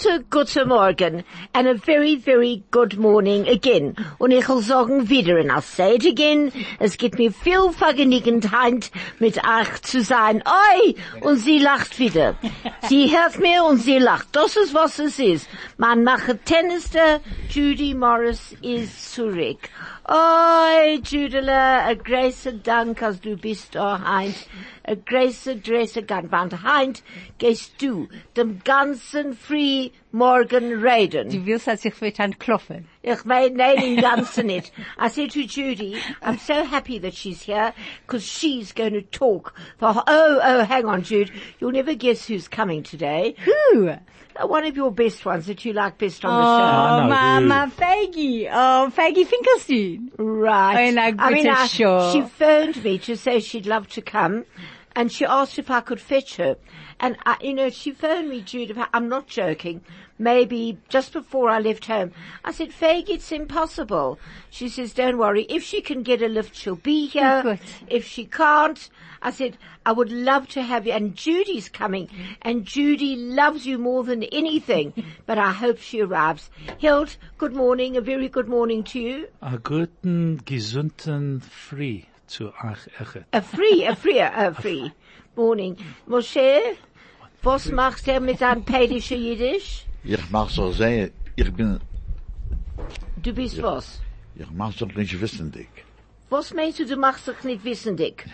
[0.00, 3.94] Gute, gute Morgen and a very, very good morning again.
[4.18, 8.90] Und ich will sagen wieder, and I'll say it again, es gibt mir viel Vergnügenheit
[9.18, 10.42] mit euch zu sein.
[10.46, 10.94] Oi!
[11.20, 12.36] Und sie lacht wieder.
[12.88, 14.28] Sie hört mir und sie lacht.
[14.32, 15.48] Das ist was es ist.
[15.76, 16.08] Mein
[16.44, 17.20] Tennister
[17.50, 19.58] Judy Morris ist zurück.
[20.12, 24.48] Oi, Judele, a großer Dank, als du bist da heint.
[24.82, 26.32] A großer, großer Dank.
[26.32, 27.04] Want heint
[27.38, 31.28] gehst du dem ganzen Free Morgan reden.
[31.28, 32.88] Du willst, dass ich wird klopfen.
[33.02, 34.72] Ich meine, nein, im Ganzen nicht.
[34.98, 37.72] I said to Judy, I'm so happy that she's here,
[38.06, 41.30] because she's going to talk for, oh, oh, hang on, Jude.
[41.60, 43.34] You'll never guess who's coming today.
[43.44, 43.88] Who?
[43.88, 47.04] Uh, one of your best ones that you like best on oh, the show.
[47.04, 48.48] Oh, my, my Faggy.
[48.50, 50.10] Oh, Faggy Finkelstein.
[50.18, 50.96] Right.
[50.96, 52.12] Oh, I mean, I, sure.
[52.12, 54.44] she phoned me to say she'd love to come
[54.96, 56.56] and she asked if I could fetch her.
[56.98, 59.82] And I, you know, she phoned me, Jude, I'm not joking,
[60.18, 62.12] maybe just before I left home.
[62.44, 64.18] I said, Faye, it's impossible.
[64.50, 67.42] She says, don't worry, if she can get a lift, she'll be oh, here.
[67.42, 67.60] Good.
[67.88, 68.90] If she can't,
[69.22, 70.92] I said, I would love to have you.
[70.92, 72.08] And Judy's coming,
[72.42, 74.92] and Judy loves you more than anything,
[75.26, 76.50] but I hope she arrives.
[76.78, 79.28] Hilt, good morning, a very good morning to you.
[79.40, 83.24] A guten, gesunden, free zu euch echet.
[83.32, 84.90] A free, a free, a free.
[85.36, 85.76] Morning.
[86.06, 86.76] Moshe,
[87.42, 89.84] was machst du mit deinem pädische Jiddisch?
[90.04, 91.80] Ich mach so sehr, ich bin...
[93.22, 94.00] Du bist ich, was?
[94.36, 95.68] Ich mach doch nicht wissendig.
[96.30, 98.24] Was meinst du, du machst doch nicht wissendig?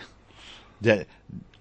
[0.79, 1.05] Der,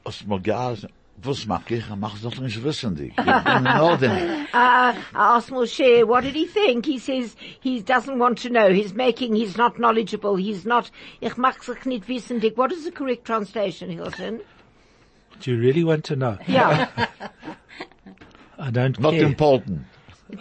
[0.04, 0.86] aus Mogas,
[1.22, 1.78] was mach ich?
[1.78, 3.12] Ich mach doch nicht wissendig.
[3.18, 4.46] Ich bin Norden.
[4.52, 6.86] Uh, I asked Moshe, what did he think?
[6.86, 8.70] He says he doesn't want to know.
[8.72, 10.36] He's making, he's not knowledgeable.
[10.36, 10.90] He's not,
[11.20, 12.56] ich mach doch nicht wissendig.
[12.56, 14.40] What is the correct translation, Hilton?
[15.40, 16.38] Do you really want to know?
[16.46, 16.88] Yeah.
[18.58, 19.24] I don't Not care.
[19.24, 19.80] important.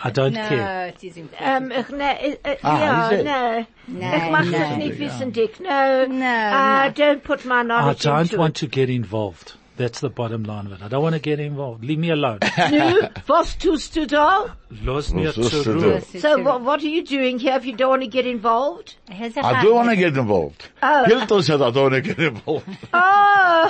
[0.04, 0.88] I don't no, care.
[0.88, 1.64] it is important.
[1.64, 3.26] Um, ich, ne, uh, Ah, ja, is it?
[3.26, 3.66] no.
[3.88, 4.52] No, ich mach no.
[4.60, 5.60] doch nicht wissendig.
[5.60, 6.06] No.
[6.08, 6.92] No, Uh, no.
[6.94, 8.60] don't put my knowledge I don't into want it.
[8.62, 9.54] to get involved.
[9.78, 10.82] That's the bottom line of it.
[10.82, 11.84] I don't want to get involved.
[11.84, 12.40] Leave me alone.
[12.72, 14.56] Nu, was tust du da?
[14.84, 16.02] Los mir Was zur Ruhe.
[16.22, 18.96] So what, what are you doing here if you don't want to get involved?
[19.10, 20.70] I do want to get involved.
[20.82, 22.66] Hilton said I don't want to get involved.
[22.94, 23.66] Oh!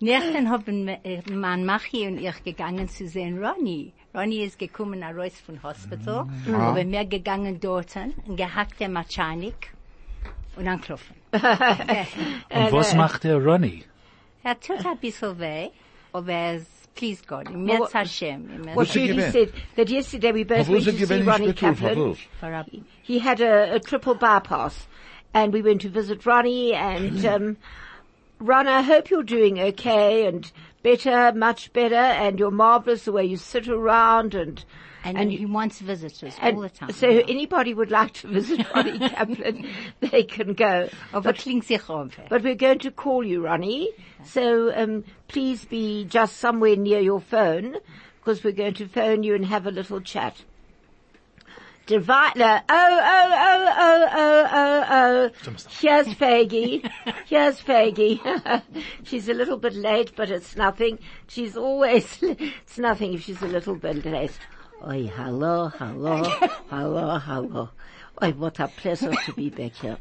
[0.00, 3.92] Nächten haben äh, mein Machi und ich gegangen zu sehen Ronny.
[4.12, 6.54] Ronny ist gekommen raus von Hospital, mm.
[6.54, 6.84] aber ah.
[6.84, 9.72] wir gegangen dorten und gehackt der Mechanik
[10.56, 11.14] und anklopfen.
[11.32, 11.42] Und
[12.72, 12.96] was äh, äh.
[12.96, 13.84] macht der Ronny?
[14.54, 15.70] Tut ein bisschen weh,
[16.12, 18.48] aber er ist, please God, im Metz What- Hashem.
[18.50, 21.46] im Metz What What's he Judy said, that yesterday we both went to see Ronnie
[21.48, 22.16] nicht Kaplan.
[23.02, 24.86] He had a, a triple bypass
[25.34, 27.56] and we went to visit Ronnie and, um,
[28.38, 30.50] Ron, I hope you're doing okay and
[30.82, 34.64] better, much better and you're marvelous the way you sit around and,
[35.04, 36.90] And, And he wants visitors all the time.
[36.92, 39.68] so anybody would like to visit Ronnie Kaplan,
[40.00, 40.88] they can go.
[41.12, 42.16] aber But klingt sich auf.
[42.28, 43.90] But we're going to call you, Ronnie.
[44.24, 47.76] So um, please be just somewhere near your phone
[48.18, 50.42] because we're going to phone you and have a little chat.
[51.86, 52.62] Dividler.
[52.68, 55.52] Oh, oh, oh, oh, oh, oh, oh.
[55.78, 56.90] Here's Faggy.
[57.26, 58.62] Here's Faggy.
[59.04, 60.98] she's a little bit late, but it's nothing.
[61.28, 64.36] She's always, it's nothing if she's a little bit late.
[64.84, 66.22] Oi, hello, hello,
[66.70, 67.70] hello, hello.
[68.22, 69.96] Oi, what a pleasure to be back here.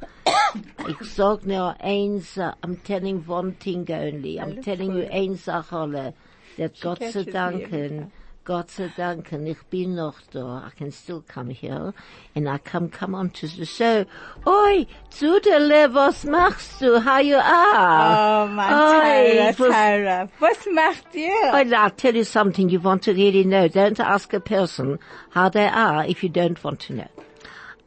[0.89, 4.37] Ich sag nur eins, I'm telling one thing only.
[4.37, 6.13] I'm telling you eins Sache.
[6.57, 8.11] That Gott sei Danken,
[8.45, 10.67] Gott sei Danken, ich bin noch da.
[10.67, 11.95] I can still come here.
[12.35, 14.05] And I come, come on to the show.
[14.45, 16.99] Oi, Zudele, was machst du?
[16.99, 18.43] How you are?
[18.45, 20.29] Oh, my Oi, Tyra, was- Tyra.
[20.39, 21.51] Was macht ihr?
[21.75, 23.67] I'll tell you something you want to really know.
[23.67, 24.99] Don't ask a person
[25.31, 27.07] how they are if you don't want to know.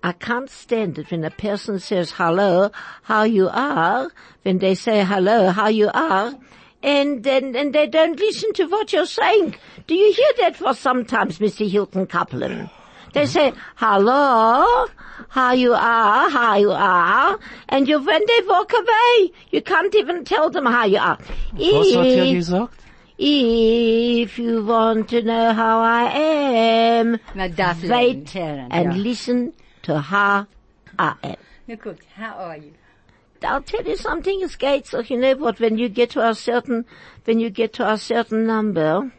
[0.03, 2.71] I can't stand it when a person says hello,
[3.05, 4.11] how you are,
[4.43, 6.35] when they say hello, how you are,
[6.83, 9.55] and then and they don't listen to what you're saying.
[9.87, 11.69] Do you hear that for sometimes, Mr.
[11.69, 12.71] Hilton Kaplan?
[13.15, 14.87] They say, hello,
[15.29, 17.39] how you are, how you are,
[17.71, 21.19] and you, when they walk away, you can't even tell them how you are.
[21.55, 22.75] Was hat er Ich- gesagt?
[23.19, 29.03] if you want to know how I am, Na, darf wait and ja.
[29.03, 29.53] listen
[29.83, 30.47] to how
[30.99, 31.37] I am.
[31.67, 32.73] Na gut, how are you?
[33.45, 36.35] I'll tell you something, es geht so, you know what, when you get to a
[36.35, 36.85] certain,
[37.25, 39.11] when you get to a certain number,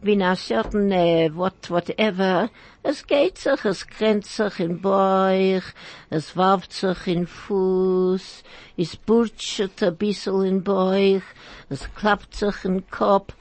[0.00, 2.50] when a certain, uh, what, whatever,
[2.84, 5.62] es geht sich, es grenzt sich in Bauch,
[6.10, 8.42] es warft sich in Fuß,
[8.76, 11.22] es burtschet ein bisschen in Bauch,
[11.70, 13.34] es klappt sich in Kopf,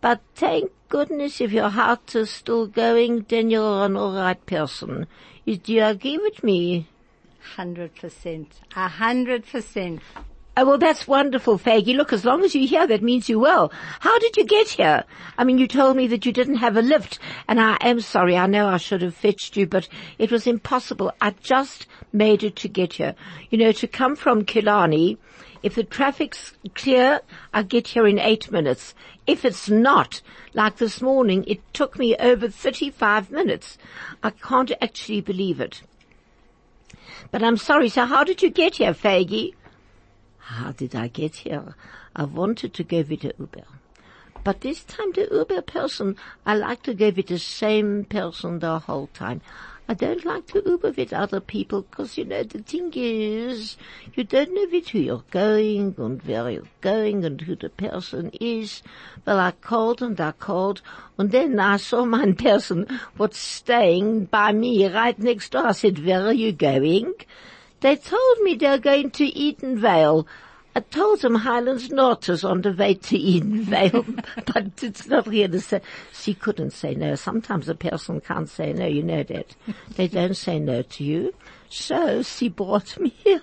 [0.00, 5.06] but thank goodness if your heart is still going, then you're an alright person.
[5.44, 6.86] You- Do you agree with me?
[7.56, 8.60] Hundred percent.
[8.74, 10.00] A hundred percent.
[10.56, 11.96] Oh, well, that's wonderful, Faggy.
[11.96, 13.72] Look, as long as you're here, that means you're well.
[13.98, 15.02] How did you get here?
[15.36, 17.18] I mean, you told me that you didn't have a lift,
[17.48, 18.36] and I am sorry.
[18.36, 21.12] I know I should have fetched you, but it was impossible.
[21.20, 23.16] I just made it to get here.
[23.50, 25.18] You know, to come from Killarney,
[25.64, 27.20] if the traffic's clear,
[27.52, 28.94] I get here in eight minutes.
[29.26, 30.20] If it's not,
[30.54, 33.76] like this morning, it took me over 35 minutes.
[34.22, 35.82] I can't actually believe it.
[37.30, 39.54] But I'm sorry, so how did you get here, Faggy?
[40.38, 41.74] How did I get here?
[42.14, 43.64] I wanted to go with the Uber.
[44.44, 48.78] But this time the Uber person, I like to go with the same person the
[48.78, 49.40] whole time.
[49.86, 53.76] I don't like to Uber with other people because, you know, the thing is,
[54.14, 58.30] you don't know with who you're going and where you're going and who the person
[58.40, 58.82] is.
[59.26, 60.80] Well, I called and I called
[61.18, 62.86] and then I saw my person
[63.18, 65.66] was staying by me right next door.
[65.66, 67.12] I said, where are you going?
[67.80, 70.26] They told me they're going to Edenvale.
[70.76, 75.46] I told them Highlands North is on the way to Edenvale, but it's not here
[75.46, 75.80] to say.
[76.12, 77.14] She couldn't say no.
[77.14, 79.54] Sometimes a person can't say no, you know that.
[79.94, 81.32] They don't say no to you.
[81.74, 83.42] So she brought me here.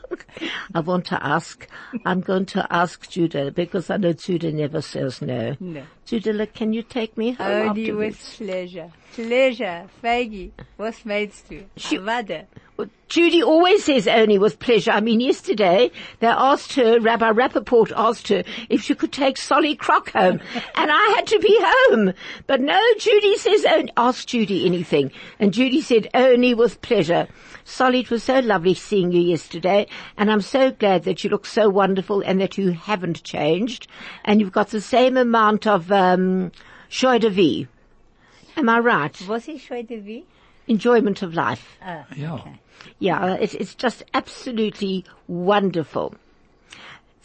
[0.74, 1.68] I want to ask,
[2.06, 5.58] I'm going to ask Judah because I know Judah never says no.
[5.60, 5.84] No.
[6.06, 8.90] Judah, can you take me home Only with pleasure.
[9.14, 9.86] Pleasure.
[10.02, 10.52] Faggy.
[10.78, 11.66] Was meinst du?
[11.76, 12.00] She-.
[12.00, 14.92] Well, Judy always says only with pleasure.
[14.92, 19.76] I mean, yesterday they asked her, Rabbi Rappaport asked her if she could take Solly
[19.76, 20.40] Crock home,
[20.76, 22.14] and I had to be home.
[22.48, 25.12] But no, Judy says only, ask Judy anything.
[25.38, 27.28] And Judy said only with pleasure.
[27.64, 29.88] Solly, it was so lovely seeing you yesterday,
[30.18, 33.88] and I'm so glad that you look so wonderful and that you haven't changed,
[34.26, 36.52] and you've got the same amount of, um,
[36.90, 37.68] joie de vie.
[38.58, 39.28] Am I right?
[39.28, 40.26] Was ich de vie?
[40.68, 41.78] Enjoyment of life.
[42.16, 42.36] Ja.
[42.36, 42.60] okay.
[43.00, 46.16] Yeah, it's, it's just absolutely wonderful.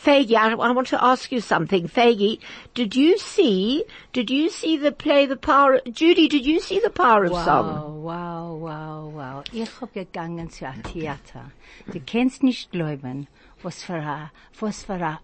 [0.07, 1.89] Faggy, I, I want to ask you something.
[1.89, 2.39] Faggy,
[2.75, 6.91] did you see, did you see the play The Power, Judy, did you see The
[6.91, 8.05] Power of Song?
[8.05, 9.45] Wow, wow, wow, wow.
[9.53, 11.51] Ich hab gegangen zu einem Theater.
[11.93, 13.27] Du kennst nicht glauben,
[13.65, 14.31] was für a,
[14.61, 15.19] was für a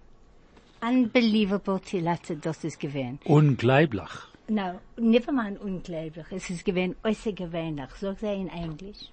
[0.82, 3.20] unbelievable Theater das ist gewesen.
[3.24, 4.10] Unglaublich.
[4.48, 6.26] No, never mind unglaublich.
[6.32, 7.90] Es ist gewesen außergewöhnlich.
[8.00, 9.12] Sag sie in Englisch.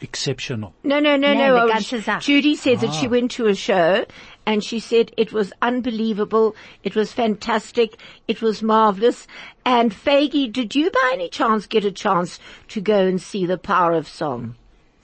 [0.00, 0.72] Exceptional.
[0.84, 1.56] No, no, no, Nee, no.
[1.56, 4.04] die uh, ganze Judy said that she went to a show
[4.48, 6.56] and she said it was unbelievable.
[6.82, 7.98] It was fantastic.
[8.26, 9.26] It was marvelous.
[9.66, 13.58] And Faggy, did you by any chance get a chance to go and see The
[13.58, 14.54] Power of Song?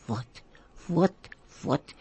[0.07, 0.25] What?
[0.89, 1.13] What?
[1.63, 1.93] What?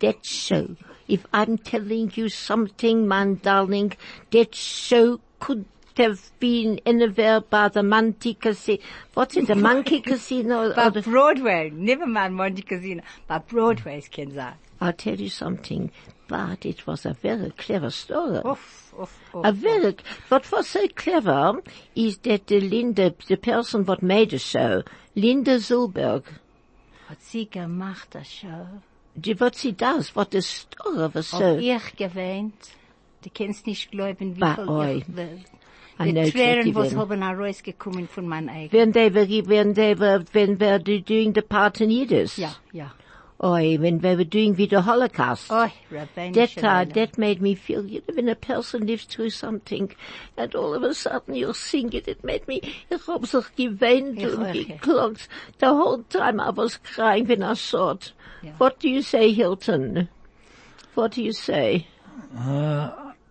[0.00, 0.74] That show.
[1.06, 3.92] If I'm telling you something, my darling,
[4.32, 5.66] that show could
[5.96, 8.82] have been anywhere by the Monkey Casino.
[9.14, 10.72] What's the Monkey Casino?
[10.72, 13.04] The- Broadway, never mind Monte Casino.
[13.28, 14.56] Bei Broadway, es kann.
[14.80, 15.92] I'll tell you something,
[16.30, 18.38] but it was a very clever story.
[18.44, 19.44] Uff, uff, uff.
[19.44, 19.96] A very,
[20.28, 21.60] what was so clever
[21.96, 24.82] is that the Linda, the person what made the show,
[25.16, 26.22] Linda Zulberg,
[27.08, 28.66] Hat sie gemacht, das Show.
[29.20, 32.70] die, what she does, what the story was so, ich gewähnt.
[33.22, 35.40] Du kannst nicht glauben, wie viel ich will.
[35.98, 36.98] I know Die Tränen, was when.
[37.00, 38.72] haben herausgekommen von meinem Eigen.
[38.72, 42.38] when they were, when they were, when were doing the part in Yiddish.
[42.38, 42.92] Ja, ja.
[43.42, 45.46] Oi, when they were doing with the Holocaust.
[45.48, 49.94] Oh, That, uh, that made me feel, you know, when a person lives through something
[50.36, 54.18] and all of a sudden you sing it, it made me, ich hab sich geweint
[54.18, 54.64] Ich und auch, ja.
[54.76, 55.28] geklagt.
[55.58, 58.12] The whole time I was crying when I saw it.
[58.42, 58.52] Ja.
[58.58, 60.08] What do you say, Hilton?
[60.94, 61.86] What do you say?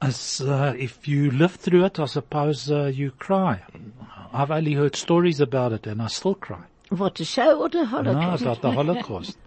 [0.01, 3.61] As, uh, if you live through it, I suppose uh, you cry.
[4.33, 6.63] I've only heard stories about it and I still cry.
[6.89, 8.41] What, the show or the No, Holocaust?
[8.41, 9.37] about the Holocaust.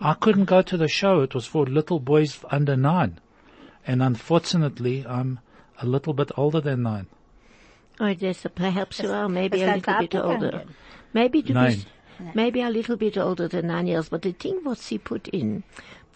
[0.00, 1.20] I couldn't go to the show.
[1.22, 3.18] It was for little boys under nine.
[3.86, 5.40] And unfortunately, I'm
[5.80, 7.06] a little bit older than nine.
[7.98, 10.64] Oh, yes, perhaps you are, maybe a little bit older.
[11.14, 11.70] Maybe du Nein.
[11.70, 11.86] bist,
[12.34, 15.62] maybe a little bit older than nine years, but the thing what she put in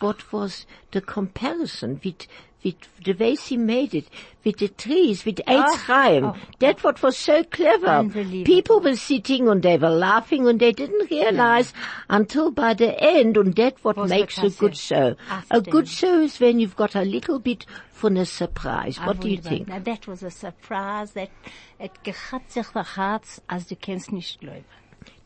[0.01, 2.27] what was the comparison with,
[2.65, 4.07] with the way he made it,
[4.45, 6.25] with the trees, with Eitz Chaim.
[6.25, 8.09] oh, That what was so clever.
[8.45, 11.73] People were sitting and they were laughing and they didn't realize
[12.09, 15.17] until by the end, and that what Was makes a good show.
[15.31, 18.97] Ah, A good show is when you've got a little bit from a surprise.
[19.01, 19.69] Ah, What do you think?
[19.69, 21.31] Now, that was a surprise that
[21.79, 24.65] it gehat sich the Herz, als du kennst nicht glauben.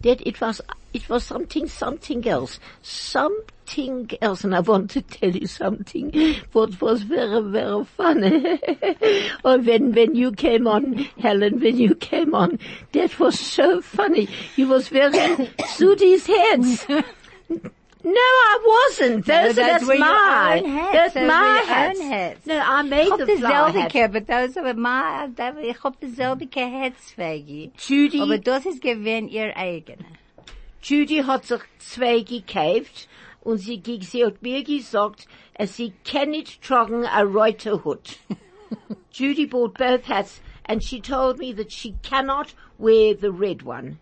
[0.05, 0.61] That it was
[0.93, 2.61] it was something something else.
[2.83, 6.13] Something else and I want to tell you something
[6.53, 8.61] what was very very funny.
[9.45, 12.59] Or when when you came on Helen when you came on
[12.93, 14.29] that was so funny.
[14.57, 15.47] You was wearing
[15.77, 16.87] Sudi's heads
[18.05, 19.27] no, I wasn't.
[19.27, 20.65] No, Those those are that's were your mine.
[20.65, 20.93] own hats.
[20.93, 22.01] That's Those were my your own hats.
[22.01, 22.47] hats.
[22.47, 23.93] No, I made the flower dasselbe hat.
[23.93, 25.29] gehabt, aber das war my,
[25.63, 27.73] ich hab dasselbe gehabt, Svegi.
[27.79, 30.05] Judy, Aber das ist gewesen ihr eigene.
[30.83, 33.09] Judy hat sich zwei gekauft
[33.43, 38.19] und sie, sie hat mir gesagt, dass sie kann nicht tragen a rote Hut.
[39.13, 43.99] Judy bought both hats and she told me that she cannot wear the red one.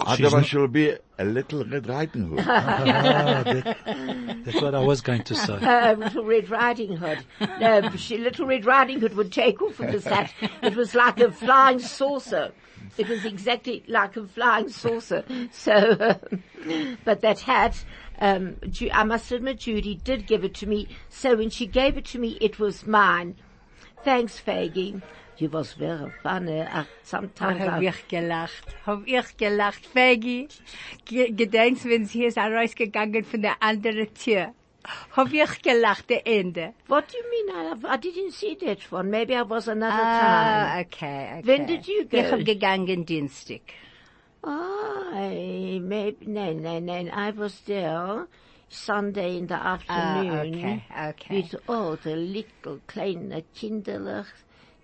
[0.00, 2.40] Otherwise she'll be a little Red Riding Hood.
[2.46, 5.54] Ah, that- that's what I was going to say.
[5.54, 7.24] Uh, Little Red Riding Hood.
[7.60, 10.32] No, she, Little Red Riding Hood would take off with this hat.
[10.62, 12.52] It was like a flying saucer.
[12.98, 15.24] It was exactly like a flying saucer.
[15.52, 16.18] So,
[17.04, 17.82] but that hat,
[18.20, 18.56] um,
[18.92, 20.88] I must admit Judy did give it to me.
[21.08, 23.36] So when she gave it to me, it was mine.
[24.04, 25.00] Thanks, Faggy.
[25.38, 26.60] You was very funny.
[26.60, 28.64] Uh, sometimes Hab I, ich gelacht.
[28.86, 29.84] Hab ich gelacht.
[29.86, 30.46] Fegi,
[31.04, 34.54] ge- gedenkst, wenn sie ist rausgegangen von der anderen Tür.
[35.16, 36.74] Hab ich gelacht, der Ende.
[36.86, 37.82] what do you mean?
[37.84, 39.10] I, I didn't see that one.
[39.10, 40.80] Maybe I was another Ah, time.
[40.86, 41.46] okay, okay.
[41.48, 42.18] When did you go?
[42.18, 43.62] Ich hab gegangen Dienstag.
[44.46, 46.92] I maybe no no no.
[47.12, 48.26] I was there
[48.74, 51.36] Sunday in the Ah, afternoon okay, okay.
[51.42, 54.26] with all the little kleine Kinderlach.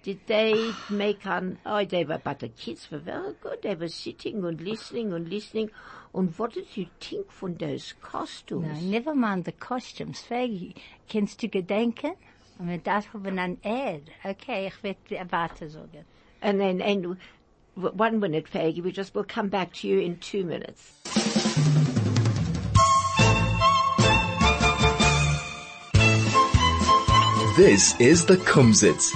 [0.02, 1.58] Did they make an?
[1.66, 3.60] Oh, they were, but the kids were very good.
[3.62, 5.70] They were sitting and listening and listening.
[6.14, 8.80] And what did you think von those costumes?
[8.82, 10.22] No, never mind the costumes.
[10.26, 10.74] Fegi,
[11.06, 12.14] kennst du gedenken?
[12.58, 14.10] Und wir das haben an Ed.
[14.24, 16.04] Okay, ich werde weiter sagen.
[16.40, 17.18] And then, and
[17.74, 18.82] one minute, Faggy.
[18.82, 20.94] We just will come back to you in two minutes.
[27.60, 29.14] This is the Kumzits.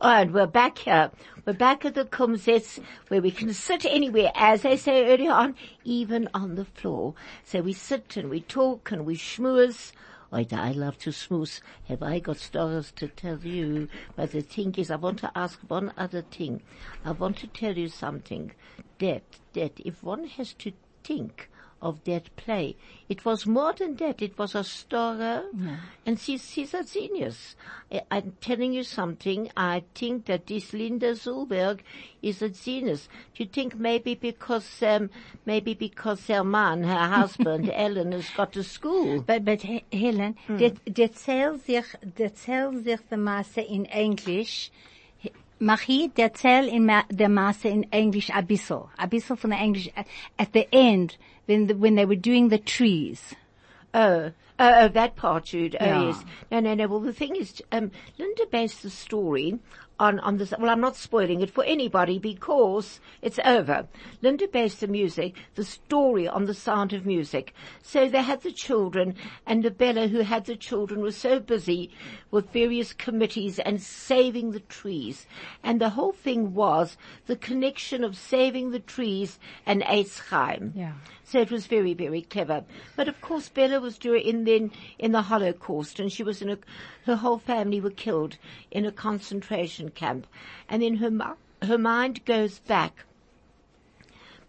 [0.00, 1.12] All right, we're back here.
[1.46, 5.54] We're back at the Kumzits where we can sit anywhere, as they say earlier on,
[5.84, 7.14] even on the floor.
[7.44, 9.92] So we sit and we talk and we schmooze.
[10.32, 11.60] I love to schmooze.
[11.84, 13.86] Have I got stories to tell you?
[14.16, 16.62] But the thing is, I want to ask one other thing.
[17.04, 18.50] I want to tell you something.
[18.98, 20.72] That, that if one has to
[21.04, 21.48] think
[21.84, 22.74] of that play.
[23.08, 24.22] It was more than that.
[24.22, 25.42] It was a story,
[26.06, 27.54] and she's, she's a genius.
[27.92, 29.50] I, I'm telling you something.
[29.56, 31.80] I think that this Linda Zulberg
[32.22, 33.08] is a genius.
[33.34, 35.10] Do you think maybe because um,
[35.44, 39.20] maybe because her man, her husband, Ellen, has got to school?
[39.20, 41.84] But, but He- Helen, det, det zählt sich,
[42.16, 44.70] det zählt sich der Masse in Englisch.
[45.60, 48.90] Mach hier, der zählt in ma, der Masse in Englisch a bissel.
[48.98, 49.88] A bissel von der Englisch.
[49.96, 50.06] At,
[50.38, 53.34] at the end, when, the, when they were doing the trees.
[53.94, 55.76] Oh, oh, oh, that part, Jude.
[55.80, 56.02] Oh, Yeah.
[56.06, 56.24] yes.
[56.50, 56.88] No, no, no.
[56.88, 59.58] Well, the thing is, um, Linda based the story
[59.98, 63.86] on, on this, well, I'm not spoiling it for anybody because it's over.
[64.22, 67.54] Linda based the music, the story on the sound of music.
[67.82, 69.14] So they had the children
[69.46, 71.90] and the Bella who had the children was so busy
[72.30, 75.26] with various committees and saving the trees.
[75.62, 76.96] And the whole thing was
[77.26, 80.14] the connection of saving the trees and Eitz.
[80.74, 80.92] Yeah.
[81.26, 82.64] So it was very, very clever.
[82.96, 86.50] But of course, Bella was during in then in the Holocaust, and she was in
[86.50, 86.58] a.
[87.06, 88.36] Her whole family were killed
[88.70, 90.26] in a concentration camp,
[90.68, 93.04] and then her her mind goes back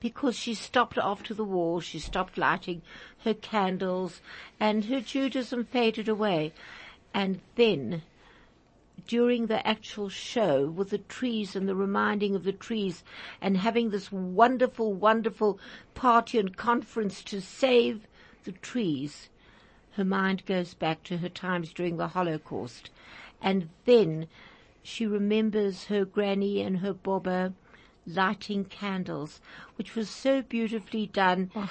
[0.01, 1.81] because she stopped after the war.
[1.81, 2.81] She stopped lighting
[3.23, 4.21] her candles,
[4.59, 6.51] and her Judaism faded away,
[7.13, 8.03] and then
[9.07, 13.03] during the actual show with the trees and the reminding of the trees
[13.41, 15.59] and having this wonderful, wonderful
[15.93, 18.07] party and conference to save
[18.43, 19.29] the trees,
[19.91, 22.89] her mind goes back to her times during the Holocaust.
[23.41, 24.27] And then
[24.81, 27.53] she remembers her granny and her bobber
[28.07, 29.41] lighting candles,
[29.77, 31.69] which was so beautifully done oh.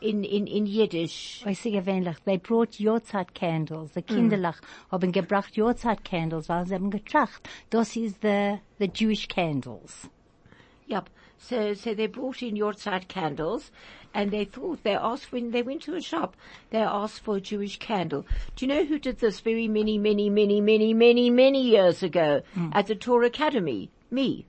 [0.00, 1.42] In, in, in Yiddish.
[1.44, 3.92] Weißt du, gewöhnlich, they brought Jahrzeit candles.
[3.94, 4.14] The hmm.
[4.14, 4.60] Kinderlach
[4.90, 7.48] haben gebracht Jahrzeit candles, weil sie haben getracht.
[7.70, 10.08] Das ist the, the Jewish candles.
[10.88, 11.10] Yep.
[11.38, 13.70] So, so they brought in Yortzeit candles,
[14.14, 16.36] and they thought they asked when they went to a shop,
[16.70, 18.24] they asked for a Jewish candle.
[18.56, 22.42] Do you know who did this very many, many, many, many, many, many years ago
[22.54, 22.70] hmm.
[22.72, 23.90] at the Torah Academy?
[24.10, 24.46] Me.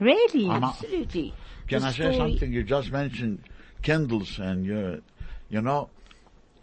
[0.00, 0.48] Really?
[0.50, 1.34] Absolutely.
[1.68, 2.52] Can The I say story- something?
[2.52, 3.40] You just mentioned
[3.84, 5.02] candles and you,
[5.48, 5.90] you know,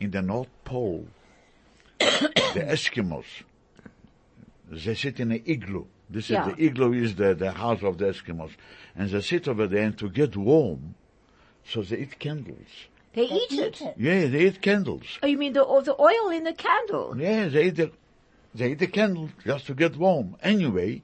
[0.01, 1.07] in the North Pole,
[1.99, 3.23] the Eskimos,
[4.69, 5.85] they sit in an igloo.
[6.09, 6.49] This Yeah.
[6.49, 8.51] is the igloo is the, the house of the Eskimos.
[8.95, 10.95] And they sit over there and to get warm,
[11.63, 12.67] so they eat candles.
[13.13, 13.81] They eat it.
[13.97, 15.19] Yeah, they eat candles.
[15.21, 17.15] Oh, you mean the, the oil in the candle?
[17.17, 17.91] Yeah, they eat the,
[18.55, 20.35] they eat the candle just to get warm.
[20.41, 21.01] Anyway,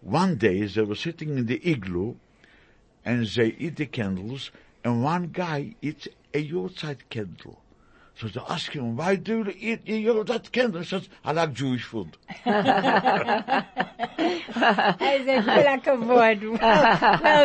[0.00, 2.14] one day they were sitting in the igloo
[3.04, 4.50] and they eat the candles
[4.84, 7.58] and one guy eats a Yortzeit candle.
[8.20, 10.82] So they ask him, why do you eat a candle?
[10.82, 12.16] He says, I like Jewish food.
[12.44, 12.62] well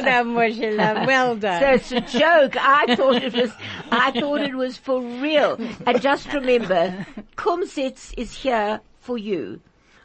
[0.01, 1.07] done, Moshe.
[1.07, 1.61] Well done.
[1.61, 2.55] So it's a joke.
[2.57, 3.51] I thought it was,
[3.91, 5.57] I thought it was for real.
[5.85, 7.05] And just remember,
[7.37, 9.61] Kumzits is here for you.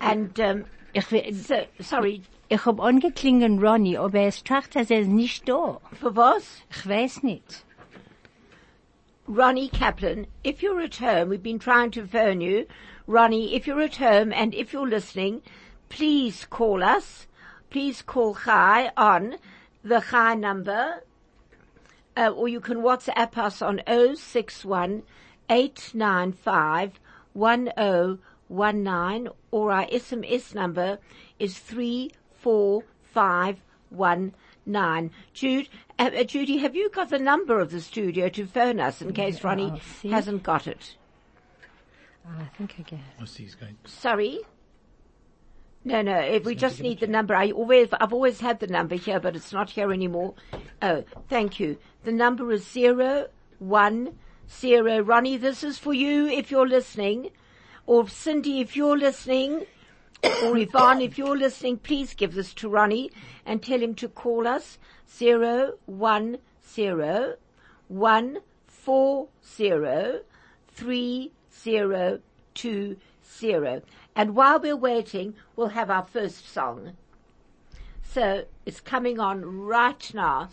[0.00, 0.64] And, um,
[0.96, 5.80] Ich, so, sorry, ich hab angeklingen Ronny, aber er stracht, dass er ist nicht da.
[6.00, 6.62] for was?
[6.70, 7.64] Ich weiß nicht.
[9.26, 12.66] Ronnie Kaplan, if you're at home, we've been trying to phone you.
[13.06, 15.40] Ronnie, if you're at home and if you're listening,
[15.88, 17.26] please call us.
[17.70, 19.36] Please call Chai on
[19.82, 21.02] the Chai number,
[22.18, 25.04] uh, or you can WhatsApp us on 061
[25.48, 27.00] 895
[27.32, 30.98] 1019, or our SMS number
[31.38, 34.34] is 34519.
[35.32, 35.68] Jude,
[35.98, 39.12] uh, uh, Judy, have you got the number of the studio to phone us in
[39.12, 40.96] case Ronnie hasn't got it?
[42.26, 43.00] I think I get.
[43.20, 43.76] I see he's going.
[43.84, 44.40] Sorry?
[45.86, 47.34] No, no, if we just need the number.
[47.34, 50.34] I always, I've always had the number here, but it's not here anymore.
[50.80, 51.76] Oh, thank you.
[52.04, 54.18] The number is zero one
[54.50, 55.00] zero.
[55.00, 57.30] Ronnie, this is for you if you're listening.
[57.86, 59.66] Or Cindy, if you're listening.
[60.42, 63.10] Or Yvonne, if you're listening, please give this to Ronnie
[63.44, 64.78] and tell him to call us
[65.10, 66.38] zero one
[66.74, 67.36] zero
[67.88, 70.20] one four zero
[70.68, 71.32] three
[71.62, 72.20] zero
[72.54, 72.96] two
[73.38, 73.82] zero.
[74.16, 76.96] And while we're waiting, we'll have our first song.
[78.02, 80.50] So it's coming on right now.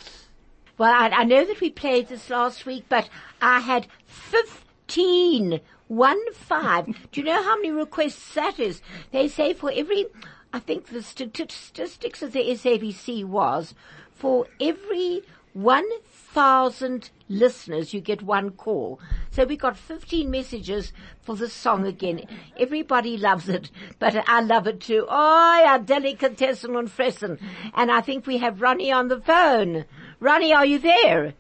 [0.77, 3.07] Well, I, I know that we played this last week, but
[3.39, 5.60] I had 15,
[5.91, 6.86] one five.
[7.12, 8.82] Do you know how many requests that is?
[9.12, 10.06] They say for every,
[10.54, 13.75] I think the statistics of the SABC was
[14.13, 15.23] for every
[15.54, 19.01] 1,000 listeners, you get one call.
[19.32, 22.21] So we got 15 messages for this song again.
[22.58, 25.06] Everybody loves it, but I love it too.
[25.10, 27.38] Oh, ja, Delikatessen und Fressen.
[27.73, 29.84] And I think we have Ronnie on the phone.
[30.21, 31.34] Ronnie, are you there?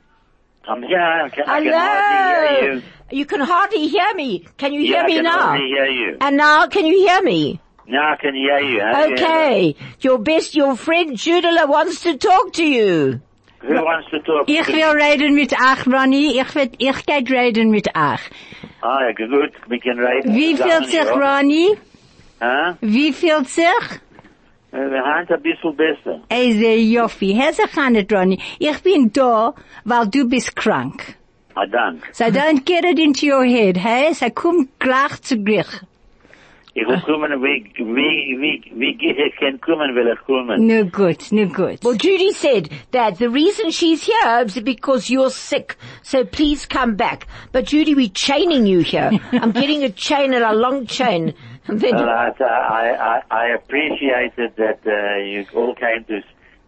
[0.67, 0.99] I'm here.
[0.99, 1.71] I can, I Hello.
[1.71, 2.83] can hardly hear
[3.13, 3.25] you.
[3.25, 4.45] can hardly hear me.
[4.57, 5.39] Can you Yeah, hear I me can now?
[5.39, 6.17] hardly hear you.
[6.21, 7.59] And now, can you hear me?
[7.87, 8.75] Now I can hear you.
[8.75, 9.75] You hear Okay.
[10.01, 13.21] Your best, your friend Judela wants to talk to you.
[13.61, 14.47] Who wants to talk?
[14.47, 14.59] To you?
[14.61, 16.39] Ich will reden mit ach, Ronny.
[16.39, 18.21] Ich will, ich geht reden mit ach.
[18.81, 19.51] Ah, ja, gut.
[19.67, 20.27] We can write.
[20.27, 21.77] Wie fühlt sich Ronny?
[22.41, 22.75] Huh?
[22.81, 23.65] Wie fühlt sich?
[24.71, 26.21] Wir haben ein bisschen besser.
[26.29, 27.33] Eze Joffi.
[27.33, 28.39] Herzlich Ronny.
[28.57, 31.17] Ich bin da, weil du bist krank.
[31.55, 32.03] Ah, dank.
[32.13, 34.13] So don't get it into your head, hey?
[34.13, 35.81] So komm gleich zu Grich.
[36.73, 40.65] Ich will kommen, wie, wie, wie, wie ich kann kommen, will ich kommen.
[40.67, 41.83] No good, no good.
[41.83, 45.75] Well, Judy said that the reason she's here is because you're sick.
[46.01, 47.27] So please come back.
[47.51, 49.11] But Judy, we're chaining you here.
[49.33, 51.33] I'm getting a chain and a long chain.
[51.67, 56.21] And then Well, I, I, I, I appreciated that, uh, you all came to,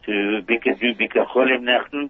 [0.06, 2.10] to Bika, do Bika Cholim Nachten.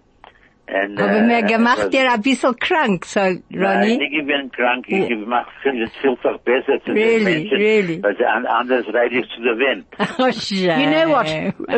[0.66, 4.02] And, Aber uh, mir it gemacht dir ein bisschen krank, so, Nein, Ronny.
[4.02, 8.02] ich bin krank, ich mach es vielfach besser zu Really, den Menschen, really?
[8.02, 9.84] weil sie an- anders rede ich zu der Wind.
[10.18, 10.28] Oh.
[10.28, 11.26] You know what,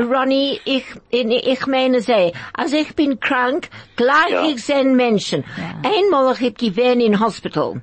[0.08, 4.44] Ronnie, ich, ich meine sie, also ich bin krank, gleich Ja.
[4.46, 5.42] ich sehe Menschen.
[5.82, 7.82] Einmal ich gewesen in Hospital.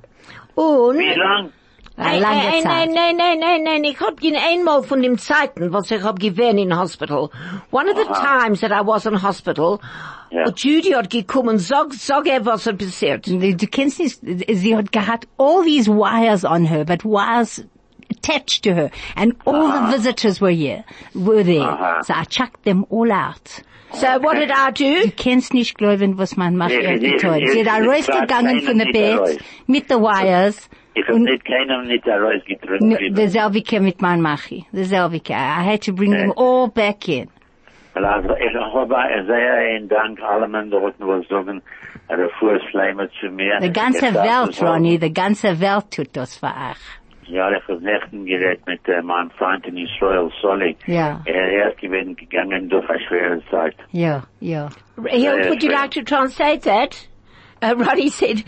[0.54, 1.52] Und, Wie lang?
[1.96, 2.64] Nein, Zeit.
[2.64, 6.18] nein, nein, nein, nein, nein, ich hab ihn einmal von dem Zeiten, was ich hab
[6.18, 7.30] gewesen in hospital.
[7.70, 9.78] One of the times that I was in hospital,
[10.34, 10.46] Ja.
[10.46, 13.26] Und Judy hat gekommen, sag, sag er, was er passiert.
[13.26, 14.18] Du, du kennst nicht,
[14.52, 17.64] sie hat gehabt all these wires on her, but wires
[18.10, 18.90] attached to her.
[19.16, 20.82] And all the visitors were here,
[21.14, 21.62] were there.
[21.62, 22.02] Aha.
[22.02, 23.62] So I chucked them all out.
[23.92, 25.04] So what did I do?
[25.04, 27.38] Du kennst nicht glauben, was man macht Ja, ihr ja, getan.
[27.40, 30.68] ja, Sie hat ja, rausgegangen von der Bett mit den wires.
[30.96, 32.82] Ich hab Und nicht keinem nicht herausgedrückt.
[32.82, 34.66] n- the Zelvike mit mein Machi.
[34.72, 35.30] The Zelvike.
[35.32, 37.28] I had to bring them all back in.
[37.94, 41.62] Weil also, ich habe sehr in Dank allem dort was sagen,
[42.08, 43.58] er fuhr Schleimer zu mir.
[43.60, 44.60] The ganze Welt.
[44.60, 46.82] Ronnie, the ganze Welt tut das für euch.
[47.26, 50.76] Ja, ich habe Nächten geredet mit äh, meinem Freund in Israel, Solly.
[50.86, 53.76] Ja, Er ist gewesen gegangen durch eine schwere Zeit.
[53.92, 54.68] ja, ja.
[55.06, 57.08] Hill, would you like to translate that?
[57.64, 58.44] Uh, Ronnie said,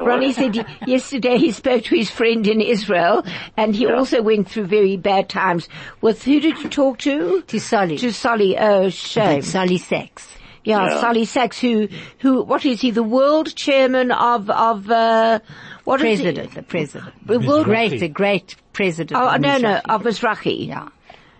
[0.00, 3.22] Ronnie said yesterday he spoke to his friend in Israel
[3.56, 3.96] and he Yeah.
[3.96, 5.68] also went through very bad times.
[6.00, 7.42] With who did you talk to?
[7.42, 7.98] To Solly.
[7.98, 8.56] To Solly.
[8.58, 9.42] Oh, shame.
[9.42, 10.26] Solly Sachs.
[10.64, 11.00] Yeah, Yeah.
[11.00, 11.88] Solly Sachs, who,
[12.20, 12.90] who, what is he?
[12.90, 15.40] The world chairman of, of, uh,
[15.84, 16.24] what is he?
[16.24, 17.12] President, the president.
[17.26, 19.20] The world, Great, the great president.
[19.20, 19.90] oh, of no, no, Mizrahi.
[19.94, 20.68] of Mizrahi.
[20.68, 20.88] Yeah.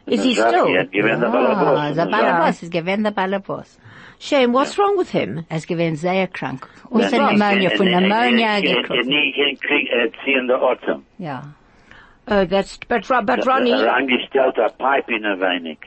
[0.07, 0.68] Is he still?
[0.77, 1.97] Hat gewesen Ah, Ballerboss.
[1.97, 3.79] the Balabos is given the Balabos.
[4.20, 5.44] Shame, what's wrong with him?
[5.48, 6.66] Er ist gewesen sehr krank.
[6.90, 11.03] Also Ja, Pneumonia, von er- er- Pneumonia er- er- Er nie hinkriegt, er ziehende Atem.
[11.18, 11.42] Ja.
[12.27, 15.79] Oh, that's, but, Ro- but Ronnie, Er angestellt ein Pipe in ein wenig.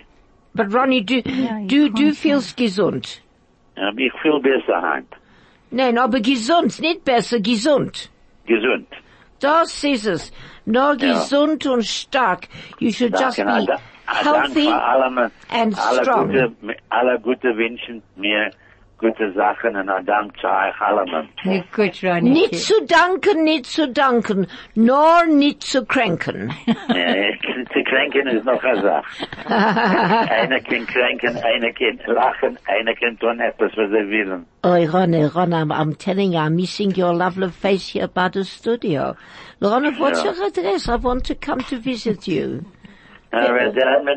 [0.53, 1.21] but Ronnie, do,
[1.67, 3.21] do, do feels gesund.
[3.75, 5.07] Er hab ich viel besser hand.
[5.71, 8.09] Nein, aber gesund, nicht besser, gesund.
[8.45, 8.87] Gesund.
[9.39, 10.31] Das ist es.
[10.65, 11.13] Nur Ja.
[11.13, 12.47] gesund und stark.
[12.79, 14.65] You should just be Ada- healthy.
[14.65, 16.27] Dank für allem, and alle strong.
[16.29, 16.51] Gute,
[16.89, 18.51] alle gute wünschen mir
[18.99, 21.29] gute Sachen und ein Dank zu euch allem.
[21.43, 22.31] Nicht gut, Ronny.
[22.31, 26.51] Nicht zu danken, nicht zu danken, nur nicht zu kränken.
[26.65, 29.03] Zu kränken ist noch eine Sache.
[29.47, 34.43] einer kann kränken, einer kann lachen, einer kann tun etwas, was er will.
[34.63, 38.43] Oh, Ronnie, Ronnie, I'm, I'm telling you, I'm missing your lovely face here by the
[38.43, 39.15] studio.
[39.61, 40.33] Ronnie, what's Yeah.
[40.33, 40.89] your address?
[40.89, 42.65] I want to come to visit you.
[43.33, 43.39] Uh,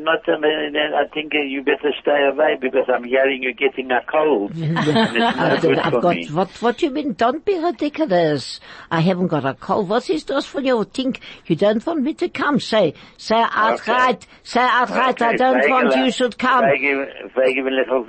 [0.01, 4.01] not, uh, I think uh, you better stay away because I'm hearing you're getting a
[4.11, 4.53] cold.
[4.55, 6.29] and it's not good I've got, me.
[6.29, 7.15] what, what you mean?
[7.15, 8.61] Don't be ridiculous.
[8.91, 9.89] I haven't got a cold.
[9.89, 10.85] What is this for you?
[10.85, 12.61] Think you don't want me to come?
[12.61, 16.65] Say, say outright, say outright, I don't want you should come.
[16.65, 18.05] Wegen will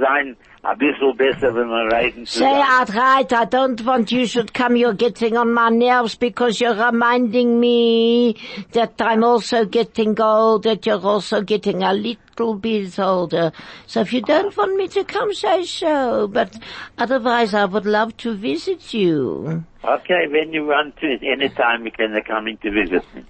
[0.64, 2.64] ich auch sein, ein bisschen besser, wenn wir reisen Say zusammen.
[2.80, 4.76] outright, I don't want you should come.
[4.76, 8.36] You're getting on my nerves because you're reminding me
[8.74, 12.22] that I'm also getting old, that you're also getting a little
[12.56, 13.52] bit older.
[13.88, 16.28] So if you don't want me to come, say so.
[16.28, 16.58] But
[16.98, 19.64] otherwise, I would love to visit you.
[19.84, 23.26] Okay, when you want to, anytime you can come in to visit me.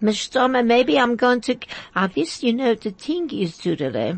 [0.00, 1.58] Miss Stormer, maybe I'm going to,
[1.94, 4.14] I guess you know the thing is today.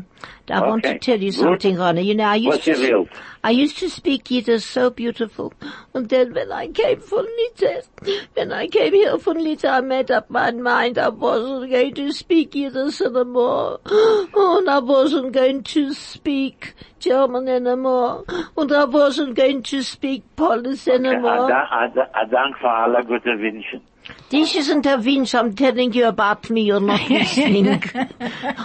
[0.49, 1.39] I want to tell you good.
[1.39, 2.03] something, Ronnie.
[2.03, 3.07] You know, I used What to.
[3.43, 5.53] I used to speak Yiddish so beautiful.
[5.93, 7.87] And then when I came from Litte,
[8.35, 12.11] when I came here from Litte, I made up my mind I wasn't going to
[12.11, 13.79] speak Yiddish anymore.
[14.33, 18.23] Oh, and I wasn't going to speak German anymore.
[18.57, 21.49] And I wasn't going to speak Polish anymore.
[21.51, 23.81] A Dank für alle gute Wünschen.
[24.29, 25.35] This isn't a winch.
[25.35, 26.61] I'm telling you about me.
[26.61, 27.67] You're not listening.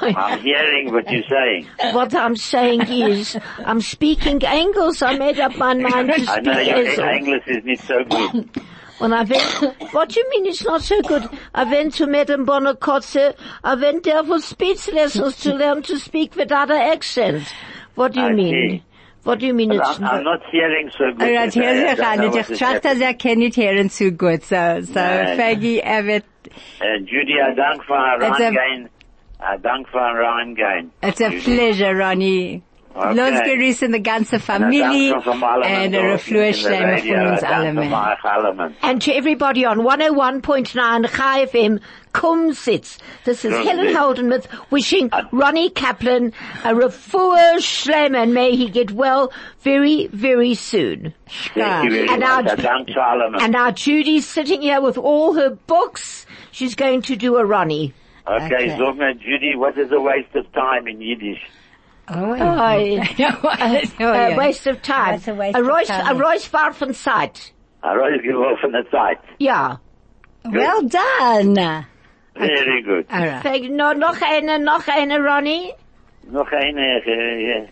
[0.01, 1.67] I'm hearing what you're saying.
[1.93, 5.03] what I'm saying is, I'm speaking English.
[5.03, 6.99] I made up my mind to speak I know your English.
[6.99, 8.51] English is not so good.
[8.99, 9.43] When I went,
[9.93, 11.29] what do you mean it's not so good?
[11.55, 13.35] I went to Madame Bonacotze.
[13.63, 17.45] I went there for speech lessons to learn to speak without an accent.
[17.95, 18.53] What do you I mean?
[18.71, 18.83] see.
[19.25, 21.23] What do you mean it's I'm, I'm not hearing so good.
[21.23, 21.67] Alright, today.
[21.69, 22.19] I hier sich don't an.
[22.21, 23.03] know Ich what is trachte, happening.
[23.03, 24.43] er kennt nicht hören zu gut.
[24.45, 25.37] So, so, Nein.
[25.37, 26.25] Faggy, er wird,
[26.81, 28.89] Uh, Judy, a Dank für ein It's a- Reingehen.
[29.41, 30.91] A Dank für ein Reingehen.
[31.03, 32.63] it's a pleasure, Ronnie.
[32.97, 33.15] Okay.
[33.15, 36.53] Losgerissen, die ganze Und a Familie, Dank von allem und dort eine in Flur der
[36.55, 37.75] schlemmer Radio, von uns a Dank alle.
[37.75, 38.75] von euch allen.
[38.83, 41.81] And to everybody on 101.9 Chai FM,
[42.13, 42.99] Kum Sitz.
[43.25, 43.99] This is Helen Sitz.
[43.99, 46.33] Holdenmuth wishing uh, Ronnie Kaplan
[46.65, 49.31] a refuah shlem and may he get well
[49.61, 51.13] very, very soon.
[51.55, 52.47] Thank you very And much.
[52.47, 53.35] our- A Dank zu allem.
[53.39, 56.25] And now Judy's sitting here with all her books.
[56.53, 57.93] She's going to do a Ronnie.
[58.27, 58.69] Okay, Okay.
[58.71, 61.43] sag Judy, what is a waste of time in Yiddish?
[62.09, 63.17] Oh, I,
[63.99, 65.15] oh, a waste of time.
[65.15, 66.17] What's a waste a of Royce, time?
[66.17, 67.53] a Royce far from sight.
[67.83, 69.21] A rausgeworfene Zeit.
[69.39, 69.77] Yeah.
[70.45, 71.55] Well done.
[72.37, 73.07] Very good.
[73.13, 73.43] Alright.
[73.43, 75.73] Thank- No, noch eine, noch eine Ronnie.
[76.31, 77.69] Noch eine, äh,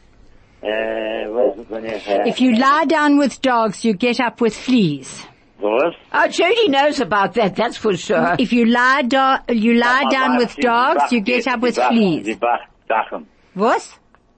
[0.63, 4.41] äh, äh was, wenn ich, äh, If you lie down with dogs, you get up
[4.41, 5.27] with fleas.
[5.61, 5.95] was?
[6.13, 8.37] Oh, Judy knows about that, that's for sure.
[8.39, 12.25] If you lie, do- you lie down with dogs, you get up with sie backt-
[12.25, 12.39] Sie fleas.
[12.39, 13.25] backt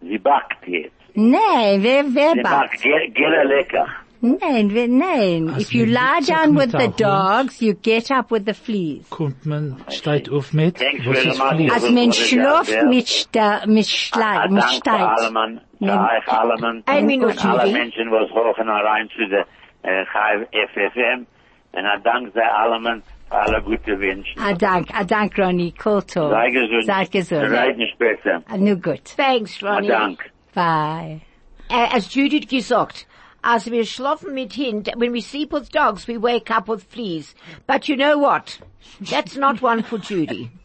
[0.06, 0.10] Sachen.
[0.10, 0.10] Was?
[0.10, 0.92] Sie backt jetzt.
[1.14, 2.72] Nein, wer, wer Sie backt?
[2.74, 3.86] macht Ge- Gera lecker.
[4.22, 5.50] Nein, nein.
[5.54, 9.08] Als If you wir lie down with the dogs, you get up with the fleas.
[9.10, 11.48] Kommt man, steht auf mit, Thanks was very ist much.
[11.50, 11.72] Flies?
[11.72, 15.00] Als was men was schläft mit, sta, mit, Ah, Schlei, mit Dank Steit.
[15.18, 16.82] Allemann, für.
[16.86, 17.72] Ein Minute, Und alle Judy.
[17.78, 19.46] Menschen, was hochen rein zu der
[19.82, 20.04] äh,
[20.50, 21.26] FFM.
[21.72, 24.34] Und ein Dank sei Allemann für alle gute Wünsche.
[24.38, 25.72] Ah, dank, ah, dank, Ronnie.
[25.72, 26.28] Kulto.
[26.30, 26.84] Sei gesund.
[26.86, 27.50] Seid gesund.
[27.50, 28.42] Reiten später.
[28.56, 29.04] Nu gut.
[29.16, 29.88] Thanks, Ah, Ronnie.
[29.88, 30.30] Dank.
[30.54, 31.20] Bye.
[31.68, 33.06] As Judith gesagt,
[33.42, 37.34] as wir schlafen mit Hund, when we sleep with dogs, we wake up with fleas.
[37.66, 38.58] But you know what?
[39.00, 40.50] That's not one for Judy.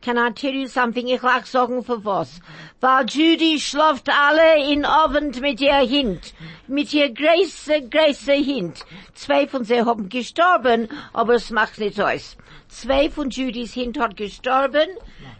[0.00, 1.08] Can I tell you something?
[1.08, 2.40] Ich lach sagen für was.
[2.80, 6.32] Weil Judy schlaft alle in Abend mit ihr Hund.
[6.68, 8.84] Mit ihr große, große Hund.
[9.14, 12.36] Zwei von sie haben gestorben, aber es macht nicht aus.
[12.68, 14.88] Zwei von Judys Hund hat gestorben.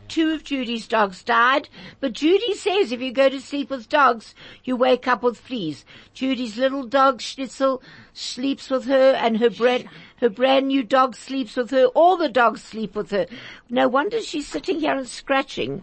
[0.09, 1.69] Two of Judy's dogs died.
[2.01, 5.85] But Judy says if you go to sleep with dogs, you wake up with fleas.
[6.15, 7.83] Judy's little dog Schnitzel
[8.15, 9.85] sleeps with her and her brand,
[10.17, 11.85] her brand new dog sleeps with her.
[11.89, 13.27] All the dogs sleep with her.
[13.69, 15.83] No wonder she's sitting here and scratching.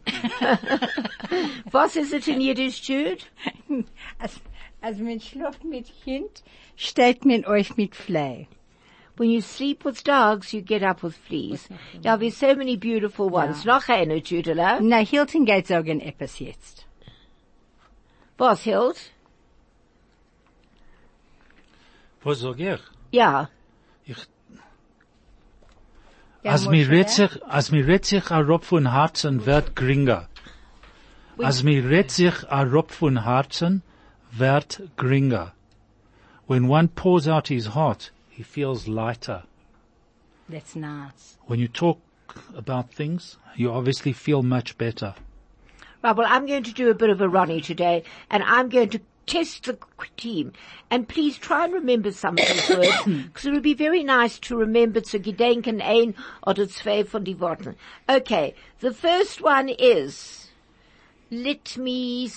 [1.71, 3.23] Was is it in Yiddish, Jude?
[4.19, 4.39] Als,
[4.81, 6.43] als men schläft mit Kind,
[6.75, 8.47] steht men euch mit Flei.
[9.17, 11.69] When you sleep with dogs, you get up with fleas.
[12.01, 13.63] Yeah, there's so many beautiful ones.
[13.63, 14.81] Noch eine, Judela.
[14.81, 16.85] Na, Hilton geht sagen etwas jetzt.
[18.37, 19.11] Was, Hild?
[22.23, 22.81] Was sag ich?
[23.11, 23.49] Ja.
[26.45, 29.75] Ja, Als mir Moshe, redt sich, als mir redt sich a Rob von Herzen wird
[29.75, 30.27] geringer.
[31.39, 33.81] Als mir redt sich a Rob von Herzen
[34.31, 35.53] wird geringer.
[36.45, 39.45] When one pours out his heart, he feels lighter.
[40.47, 41.39] That's nice.
[41.47, 41.97] When you talk
[42.55, 45.15] about things, you obviously feel much better.
[46.03, 48.89] Right, well, I'm going to do a bit of a Ronnie today, and I'm going
[48.89, 49.77] to test the
[50.17, 50.53] team.
[50.89, 54.39] And please try and remember some of these words, because it would be very nice
[54.39, 57.75] to remember zu gedenken ein oder zwei von die Worten.
[58.09, 60.49] Okay, the first one is,
[61.31, 62.27] let me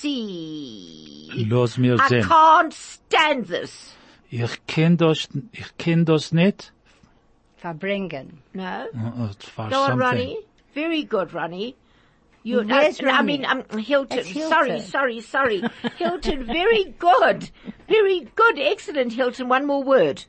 [0.00, 1.28] see.
[1.48, 2.22] Los mir I sehen.
[2.24, 3.94] can't stand this.
[4.30, 6.72] Ich kenn das, ich kenn das nicht.
[7.56, 8.38] Verbringen.
[8.54, 8.86] No?
[8.94, 9.98] Uh, for Go on, something.
[9.98, 10.38] Ronnie.
[10.74, 11.74] Very good, Ronnie.
[12.42, 14.24] You, Where's uh, I mean, um, Hilton.
[14.24, 14.48] Hilton.
[14.48, 15.62] Sorry, sorry, sorry.
[15.96, 17.50] Hilton, very good.
[17.86, 18.58] Very good.
[18.58, 19.48] Excellent, Hilton.
[19.48, 20.24] One more word.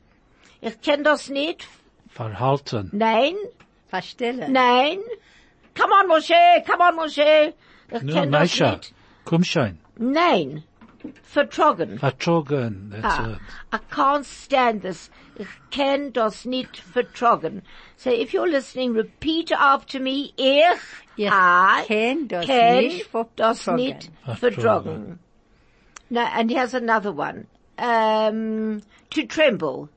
[0.60, 1.66] Ich kenn das nicht.
[2.14, 2.90] Verhalten.
[2.92, 3.36] Nein.
[3.90, 4.52] Verstellen.
[4.52, 5.00] Nein.
[5.74, 6.64] Come on, Moshe.
[6.66, 7.54] Come on, Moshe.
[7.90, 8.92] Ich No, kenn das nicht.
[9.24, 9.78] Komm schon.
[9.96, 10.64] Nein.
[11.24, 11.98] Vertrogen.
[11.98, 12.90] Vertrogen.
[12.90, 13.38] That's Ah, it.
[13.72, 15.10] I can't stand this.
[15.38, 17.62] Ich kenn das nicht vertrogen.
[17.96, 20.32] So if you're listening, repeat after me.
[20.36, 20.78] Ich,
[21.16, 23.76] Ich I, kenn das kenn nicht das vertrogen.
[23.76, 25.18] nicht vertrogen.
[26.10, 27.46] No, and here's another one.
[27.78, 29.88] Um, to tremble.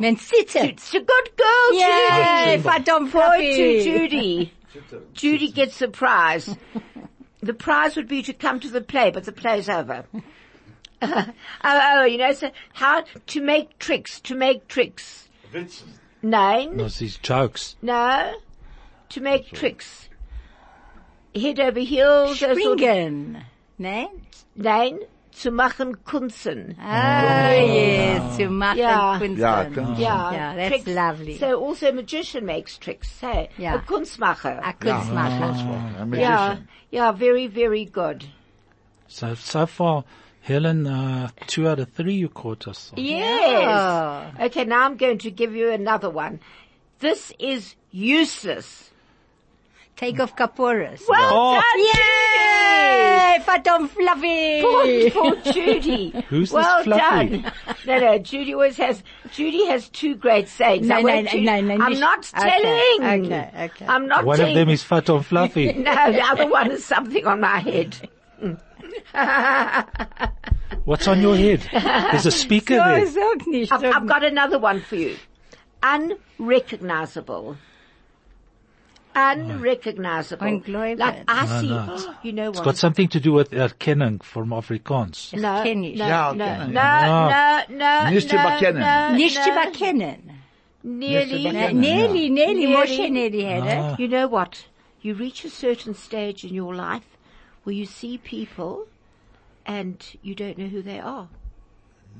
[0.00, 0.64] Men sitzen.
[0.70, 2.62] It's a good girl, Yay, Judy.
[2.62, 3.82] verdammt Point to Fluffy.
[3.84, 4.52] Judy.
[5.14, 6.56] Judy gets the prize.
[7.46, 10.04] The prize would be to come to the play, but the play's over.
[11.02, 11.32] oh,
[11.62, 15.28] oh, you know, so how to make tricks, to make tricks.
[16.22, 17.76] Nine, Das ist Jokes.
[17.82, 18.34] no,
[19.10, 20.08] to make tricks.
[21.34, 23.44] Head over heels, those sort of- Springen.
[23.78, 24.08] Nein?
[24.56, 25.00] Nein,
[25.36, 26.76] zu machen Kunzen.
[26.80, 29.18] Ah, yes, zu machen Ja.
[29.18, 29.38] Kunst.
[29.38, 30.00] Ja, Kunst.
[30.00, 30.86] Yeah, Yeah, that's tricks.
[30.88, 31.36] lovely.
[31.38, 33.50] So also a magician makes tricks, hey?
[33.58, 33.74] Yeah.
[33.74, 34.58] A Kunstmacher.
[34.62, 36.00] A Kunstmacher.
[36.00, 36.18] A magician.
[36.20, 36.56] Yeah,
[36.90, 38.24] yeah, very, very good.
[39.08, 40.04] So, so far,
[40.40, 42.92] Helen, uh, two out of three you caught us.
[42.96, 43.02] on.
[43.04, 44.34] Yes.
[44.40, 46.40] Okay, now I'm going to give you another one.
[47.00, 48.90] This is useless.
[49.96, 51.02] Take off kaporas.
[51.08, 51.54] Well Oh.
[51.54, 52.35] done, Yay!
[53.38, 54.60] Verdammt fluffy!
[54.60, 55.10] Judy!
[55.10, 56.10] Poor, poor Judy.
[56.28, 57.00] Who's this well Fluffy?
[57.42, 57.52] done.
[57.86, 60.86] No, no, Judy always has, Judy has two great sayings.
[60.88, 63.26] No, I no, won't no, tell- no, no, I'm not okay, telling.
[63.26, 63.86] okay, okay.
[63.86, 64.52] I'm not One telling.
[64.52, 65.72] of them is fat and fluffy.
[65.74, 68.08] no, the other one is something on my head.
[70.84, 71.68] What's on your head?
[71.72, 73.06] There's a speaker So, there.
[73.06, 73.72] sag nicht.
[73.72, 75.16] I've, I've got another one for you.
[75.82, 77.56] Unrecognizable.
[79.16, 80.46] Unrecognizable.
[80.46, 80.98] Ungläubig.
[80.98, 82.14] Like I No, see, no.
[82.22, 82.64] you know It's what?
[82.66, 85.32] got something to do with erkennen from Afrikaans.
[85.34, 85.98] no, kenn ich.
[85.98, 87.68] no, Ja, no, kenn no, ich.
[87.70, 88.80] no, no, Nicht no, überkennen.
[88.82, 89.52] no, Nicht no.
[89.52, 90.32] überkennen.
[90.82, 91.32] Nearly.
[91.32, 91.80] Nicht Ne- überkennen.
[91.80, 92.66] Nearly, nearly, Nearly.
[92.76, 93.78] Moshe nearly had it.
[93.78, 93.96] Ah.
[93.98, 94.66] You know what?
[95.02, 97.06] You reach a certain stage in your life
[97.64, 98.86] where you see people
[99.64, 101.28] and you don't know who they are.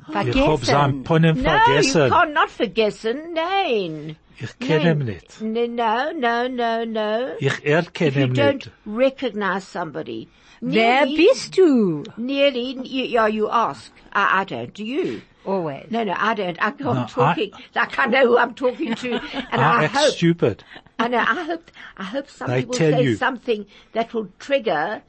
[0.09, 1.05] Ich hab sein Vergessen.
[1.05, 2.11] Ponem No, you vergessen.
[2.11, 3.35] can't not vergessen.
[3.35, 4.17] Nein.
[4.39, 5.07] Ich kenne ihn Nein.
[5.07, 5.41] nicht.
[5.41, 7.35] No, no, no, no.
[7.39, 10.29] Ich er If erkenne you don't recognize somebody.
[10.61, 12.03] Wer nearly- bist du?
[12.17, 13.91] Nearly, you, yeah, you ask.
[14.13, 14.73] I, I don't.
[14.75, 15.21] Do you?
[15.45, 15.91] Always.
[15.91, 16.59] No, no, I don't.
[16.61, 19.13] I, I'm No, I- talking, like I know who I'm talking to,
[19.53, 20.65] and I ah, I act hope, stupid.
[20.99, 23.17] I know, I hope, I hope somebody They will say you.
[23.17, 25.03] something that will trigger,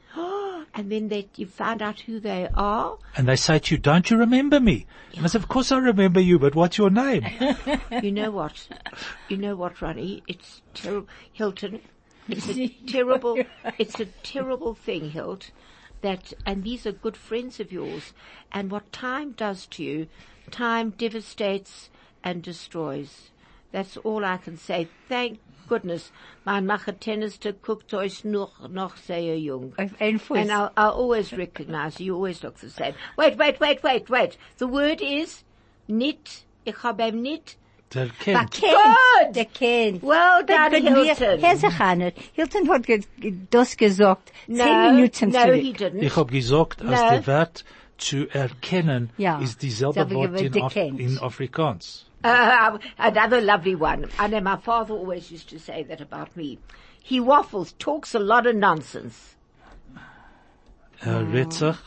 [0.77, 2.99] and then that you find out who they are.
[3.15, 4.85] And they say to you, don't you remember me?
[5.15, 7.25] And I said, of course I remember you, but what's your name?
[8.03, 8.67] You know what?
[9.27, 10.21] You know what, Ronnie?
[10.27, 11.81] It's terrible, Hilton.
[12.27, 13.43] It's a terrible,
[13.79, 15.49] it's a terrible thing, Hilt,
[16.01, 18.13] that, and these are good friends of yours,
[18.51, 20.07] and what time does to you,
[20.51, 21.89] time devastates
[22.23, 23.31] and destroys.
[23.71, 24.89] That's all I can say.
[25.09, 26.11] Thank goodness,
[26.45, 29.73] mein Machetennester guckt euch noch, noch sehr jung.
[29.99, 30.37] Einen Fuß.
[30.37, 32.07] And I'll, I'll always recognize you.
[32.07, 32.93] You always look the same.
[33.17, 34.37] Wait, wait, wait, wait, wait.
[34.57, 35.43] The word is
[35.87, 36.45] nit.
[36.65, 37.57] Ich habe ihm nit.
[37.93, 38.53] Der kennt.
[38.53, 38.73] Verkennt.
[38.73, 39.35] Good.
[39.35, 40.01] Der kennt.
[40.03, 41.39] Well done, But wir- Hilton.
[41.39, 43.03] Herr Sechanet, Hilton hat ge-
[43.49, 44.31] das gesagt.
[44.47, 45.61] No, Zehn Minuten no, zurück.
[45.61, 46.01] he didn't.
[46.01, 47.09] Ich hab gesagt, als No.
[47.11, 47.63] der Wert
[47.97, 52.06] zu erkennen Ja, ist dieselbe selbe Wort in, Af in Afrikaans.
[52.23, 54.09] Uh, another lovely one.
[54.17, 56.59] I know my father always used to say that about me.
[57.01, 59.35] He waffles, talks a lot of nonsense.
[61.05, 61.77] Er redt sich.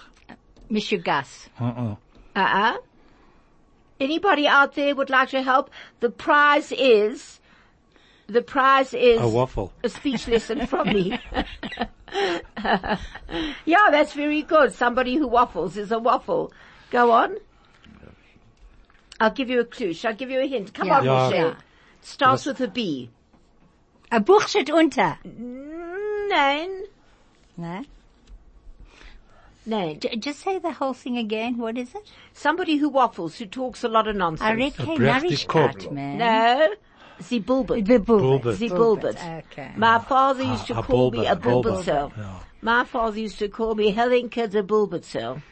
[0.70, 1.48] Mishugas.
[1.60, 1.96] Uh-uh.
[2.36, 2.76] Uh-uh.
[3.98, 5.70] Anybody out there would like to help?
[5.98, 7.40] The prize is,
[8.28, 9.72] the prize is A waffle.
[9.82, 11.18] a speech lesson from me.
[12.64, 14.72] yeah, that's very good.
[14.72, 16.52] Somebody who waffles is a waffle.
[16.90, 17.36] Go on.
[19.20, 19.92] I'll give you a clue.
[19.92, 20.72] Shall I give you a hint?
[20.74, 20.98] Come Yeah.
[20.98, 21.28] on, Yeah.
[21.28, 21.56] Michelle.
[22.00, 23.10] Starts with a B.
[24.10, 25.18] A Buch steht unter.
[25.24, 26.84] Nein.
[27.56, 27.84] Ne?
[29.66, 30.00] Nein.
[30.00, 31.58] J- Just say the whole thing again.
[31.58, 32.10] What is it?
[32.32, 34.48] Somebody who waffles, who talks a lot of nonsense.
[34.48, 36.18] I read kein Brechtig man.
[36.18, 36.74] No.
[37.20, 37.84] Sie bulbert.
[37.84, 38.42] The bulbet.
[38.42, 38.56] Bulbet.
[38.56, 39.16] Sie bulbert.
[39.52, 39.72] Okay.
[39.76, 42.12] My father used to a call me a a bulbet, bulbetzel.
[42.16, 42.38] yeah.
[42.62, 45.42] My father used to call me Helinka the bulbetzel.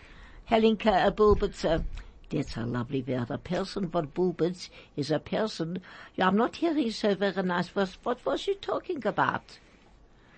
[0.50, 1.84] Helinka a bulbetzel.
[2.30, 3.30] That's a lovely word.
[3.30, 5.80] A person what bulbets is a person.
[6.18, 7.68] I'm not hearing so very nice.
[7.74, 9.58] What, what was you talking about?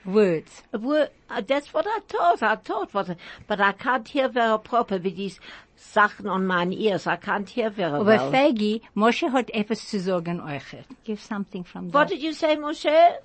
[0.04, 0.62] Words.
[0.72, 2.42] A word, uh, that's what I thought.
[2.42, 5.38] I thought what, but I can't hear very proper with these
[5.76, 7.06] Sachen on my ears.
[7.06, 8.32] I can't hear very Aber well.
[8.32, 10.84] Fegi, Moshe hat etwas zu sagen euch.
[11.04, 12.14] Give something from What that.
[12.14, 13.16] did you say, Moshe?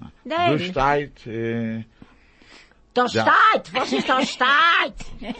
[0.00, 0.58] Du Nein.
[0.58, 1.84] steht, äh,
[2.94, 3.26] Da Ja.
[3.52, 3.74] steht.
[3.74, 5.34] Was ist da steht?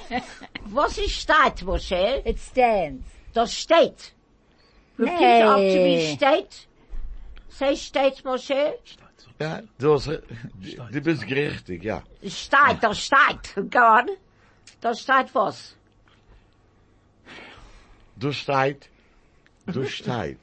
[0.66, 2.22] Was ist steht, Moshe?
[2.24, 3.04] It stands.
[3.32, 4.12] Da steht.
[4.98, 5.42] Repeat Nee.
[5.42, 6.00] after me.
[6.16, 6.68] Steht.
[7.48, 8.74] Say steht, Moshe.
[9.40, 10.20] ja, du, äh,
[10.92, 12.02] du bist richtig, ja.
[12.26, 13.54] Steht, da steht.
[13.70, 14.10] Go on.
[14.80, 15.76] Da steht was?
[18.16, 18.88] Du steht,
[19.66, 20.38] du steht.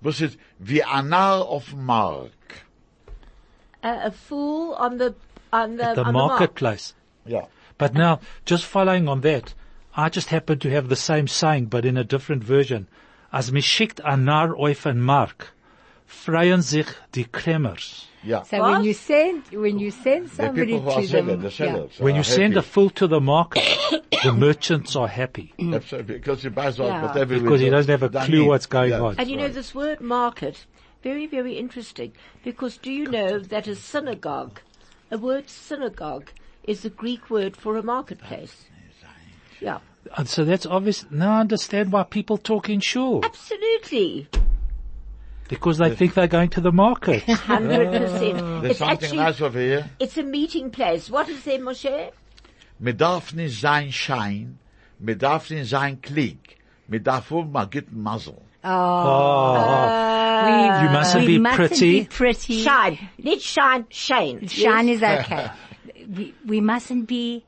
[0.00, 2.30] Was ist, wie Narr auf Mark.
[3.82, 5.14] A, a fool on the,
[5.52, 6.94] on the, The on marketplace.
[7.26, 7.46] Ja.
[7.78, 9.54] But now, just following on that,
[9.96, 12.86] I just happen to have the same saying, but in a different version.
[13.32, 15.52] As mich schickt ein Narr auf den Markt,
[16.06, 18.06] freuen sich die Kremers.
[18.22, 18.44] Ja.
[18.44, 18.72] So What?
[18.72, 22.00] when you send, when you send somebody people who are to sellers, them, the sellers.
[22.00, 23.62] When are you send a fool to the market,
[24.22, 25.54] the merchants are happy.
[25.58, 27.06] Absolutely, Because he buys Yeah.
[27.06, 29.14] whatever he Because he doesn't have a clue what's going Yeah, on.
[29.16, 30.66] And you know this word market,
[31.02, 32.12] very, very interesting,
[32.44, 34.60] because do you know that a synagogue,
[35.10, 36.30] a word synagogue,
[36.64, 38.66] is the Greek word for a marketplace?
[39.60, 39.78] Yeah,
[40.16, 41.06] And so that's obvious.
[41.10, 43.24] Now I understand why people talk in shul.
[43.24, 44.28] absolutely,
[45.48, 47.22] Because they think they're going to the market.
[47.28, 48.38] hundred percent.
[48.62, 49.90] There's It's something actually nice over here.
[49.98, 51.10] it's a meeting place.
[51.10, 52.12] What is there, Moshe?
[52.78, 54.58] Man darf nicht sein Schein,
[54.98, 56.58] man darf nicht sein Klick,
[56.88, 58.42] man darf wohl Muzzle.
[58.62, 62.00] Oh, uh, we, you mustn't we be mustn't pretty.
[62.00, 62.62] be pretty.
[62.62, 64.46] Shine, not shine, shine.
[64.48, 64.96] Shine Yes?
[64.96, 65.50] is okay.
[66.08, 67.44] we, we mustn't be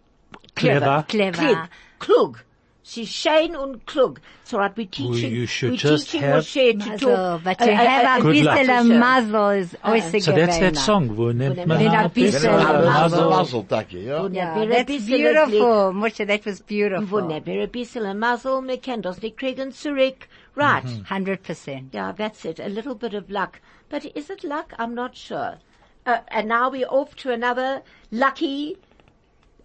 [0.54, 1.04] clever.
[1.08, 1.36] clever.
[1.36, 2.38] Klug, klug.
[2.84, 4.20] She's Shane und klug.
[4.44, 7.44] So right, we teaching, you should we just teaching have- Moshe to Muzzle, talk.
[7.44, 8.58] but uh, to uh, have uh, a Good luck.
[8.58, 11.16] bisschen of muzzle is also So that's that song.
[11.16, 13.20] Wo nennt man Wenn ein ein bisschen Wenn bisschen man Muzzle.
[13.20, 13.30] Muzzle?
[13.38, 14.26] Muzzle, danke, ja.
[14.28, 15.92] Yeah, Wäre ein that's beautiful.
[15.92, 17.06] Moshe, that was beautiful.
[17.22, 20.26] Wunder, wäre ein bisschen ein Muzzle, wir können das nicht kriegen zurück.
[20.56, 20.84] Right.
[21.08, 21.94] Hundred percent.
[21.94, 22.58] Yeah, that's it.
[22.60, 23.60] A little bit of luck.
[23.90, 24.74] But is it luck?
[24.78, 25.58] I'm not sure.
[26.04, 28.76] Uh, and now we're off to another lucky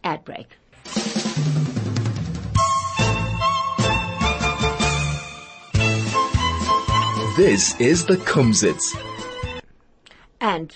[0.03, 0.47] ad break.
[7.37, 8.99] This is the Kumzits.
[10.41, 10.75] And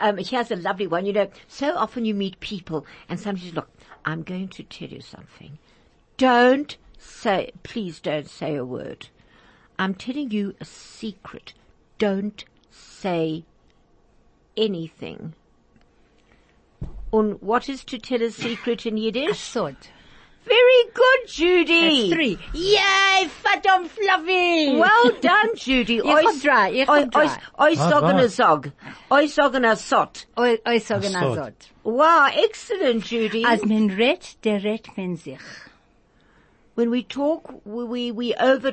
[0.00, 1.06] um, here's a lovely one.
[1.06, 3.70] You know, so often you meet people and somebody says, look,
[4.04, 5.60] I'm going to tell you something.
[6.16, 9.06] Don't say, please don't say a word.
[9.78, 11.54] I'm telling you a secret.
[11.98, 13.44] Don't say
[14.56, 15.34] anything.
[17.12, 19.38] And what is to tell a secret in Yiddish?
[19.38, 19.76] Sod.
[20.44, 22.10] Very good, Judy.
[22.10, 22.38] That's three.
[22.54, 24.76] Yay, verdammt fluffy.
[24.76, 25.98] Well done, Judy.
[25.98, 27.26] Ich hab drei, ich hab drei.
[27.60, 28.30] Oi Ah, sagen a right.
[28.30, 28.70] sog.
[29.12, 30.26] Oi sagen a sot.
[30.38, 31.36] Oi, oi, sagen Sod.
[31.36, 31.54] Sod.
[31.84, 33.44] Wow, excellent, Judy.
[33.44, 35.38] Als men redt, der redt men sich.
[36.74, 38.72] when we talk, we, we, we over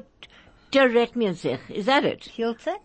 [0.72, 1.60] direct music.
[1.70, 2.32] Is that it?
[2.38, 2.78] Hilze?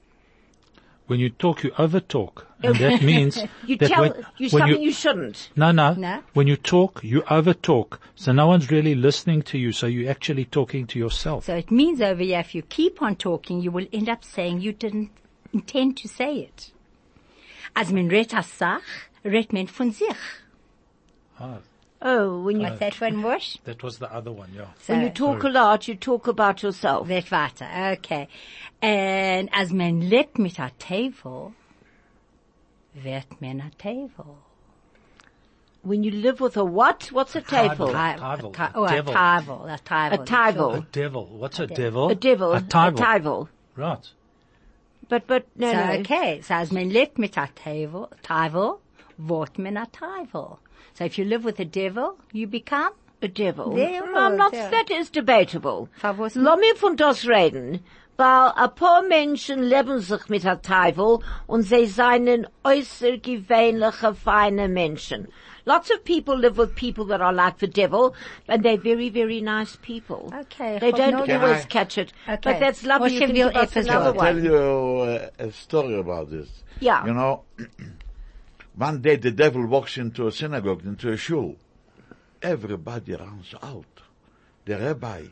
[1.13, 2.45] When you talk, you overtalk.
[2.63, 3.37] And that means
[3.67, 5.51] You that tell when, you when something you, shouldn't.
[5.57, 6.23] no, no, No.
[6.33, 7.99] When you talk, you overtalk.
[8.17, 9.73] So no one's really listening to you.
[9.73, 11.45] So you're actually talking to yourself.
[11.45, 14.63] So it means over here, if you keep on talking, you will end up saying
[14.63, 15.11] you didn't
[15.53, 16.73] intend to say it.
[17.77, 18.83] Als men redt a Sach,
[19.23, 20.17] redt men von sich.
[21.39, 21.59] Ah,
[22.05, 23.59] Oh, when you, uh, What's that one, Wash?
[23.65, 24.67] That was the other one, yeah.
[24.81, 27.07] So, when you talk a lot, you talk about yourself.
[27.09, 28.29] Wird weiter, okay.
[28.81, 31.53] And als men lebt mit a Tevel,
[32.95, 34.37] wird men a Tevel.
[35.83, 37.11] When you live with a what?
[37.13, 37.87] What's a table?
[37.89, 37.93] Table.
[37.93, 39.13] Ta- Tevel, ta- a Oh, a devil.
[39.13, 39.67] A Tevel.
[39.69, 39.79] A
[40.25, 40.75] table.
[40.75, 41.27] A devil.
[41.39, 42.09] What's a devil?
[42.11, 42.53] A devil.
[42.53, 42.99] A table.
[42.99, 43.49] table.
[43.77, 44.09] Right.
[45.09, 45.93] But, but, no, So, no.
[46.01, 48.79] okay, so als men lebt mit a Tevel, Tevel,
[49.19, 50.59] wird men a Tevel.
[50.95, 53.73] So if you live with a devil, you become A devil.
[53.75, 54.69] There No, I'm not, yeah.
[54.71, 55.89] that is debatable.
[56.01, 57.81] Verwusst- Lass mich von das reden.
[58.17, 65.29] Weil ein paar Menschen leben sich mit der Teufel und sie seien äußergewöhnliche, feine Menschen.
[65.65, 68.15] Lots of people live with people that are like the devil,
[68.49, 70.33] and they're very, very nice people.
[70.41, 72.13] Okay, They don't noch- always I- catch it.
[72.29, 72.39] Okay.
[72.43, 73.11] But that's lovely.
[73.11, 76.49] Moshe You can give us etwas another I'll tell you uh, a story about this.
[76.81, 77.07] Yeah.
[77.07, 77.45] You know,
[78.75, 81.57] one day the devil walks into a synagogue, into a shul.
[82.41, 83.85] Everybody runs out.
[84.65, 85.25] The rabbi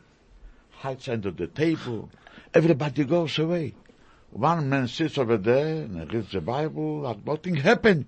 [0.71, 2.09] hides under the table.
[2.53, 3.73] Everybody goes away.
[4.31, 8.05] One man sits over there and reads the Bible like nothing happened.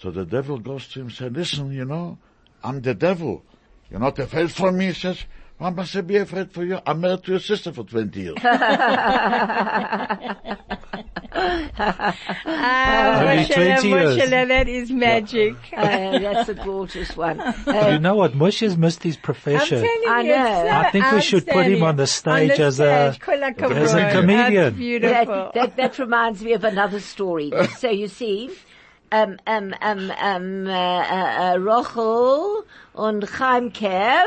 [0.00, 2.18] So the devil goes to him and says, listen, you know,
[2.62, 3.42] I'm the devil.
[3.90, 4.86] You're not afraid for me?
[4.86, 5.24] He says,
[5.58, 6.78] why must I be afraid for you?
[6.86, 8.36] I'm married to your sister for 20 years.
[11.80, 14.16] Ah, Only Moshe, 20 years.
[14.18, 15.54] Moshe, that is magic.
[15.76, 17.38] Uh, that's a gorgeous one.
[17.66, 18.32] You Uh, know what?
[18.32, 19.84] Moshe's missed his profession.
[20.08, 20.68] I know.
[20.68, 24.54] I think we should put him on the stage as a- as a comedian.
[24.64, 25.50] That's beautiful.
[25.54, 27.52] that, that, that reminds me of another story.
[27.78, 28.50] so you see,
[29.12, 32.64] um, um, um, um, uh, uh, uh, Rochel
[32.94, 34.22] und Chaimke,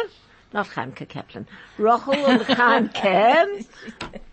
[0.53, 1.47] not Chaimke Kaplan,
[1.77, 2.43] Rochel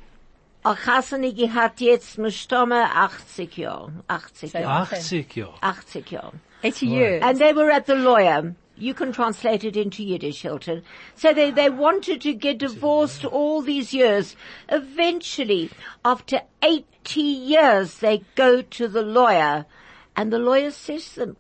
[0.65, 5.55] und Chaimke, Achasani hat jetzt Mustomme 80 Jahre, 80 Jahre, 80 Jahre.
[5.63, 6.33] 80 Jahre.
[6.63, 7.19] It's you.
[7.23, 8.55] And they were at the lawyer.
[8.77, 10.83] You can translate it into Yiddish, Hilton.
[11.15, 14.37] So they, they wanted to get divorced all these years.
[14.69, 15.71] Eventually,
[16.05, 19.67] after 80 years, they go to the lawyer.
[20.17, 21.37] And the lawyer says to them,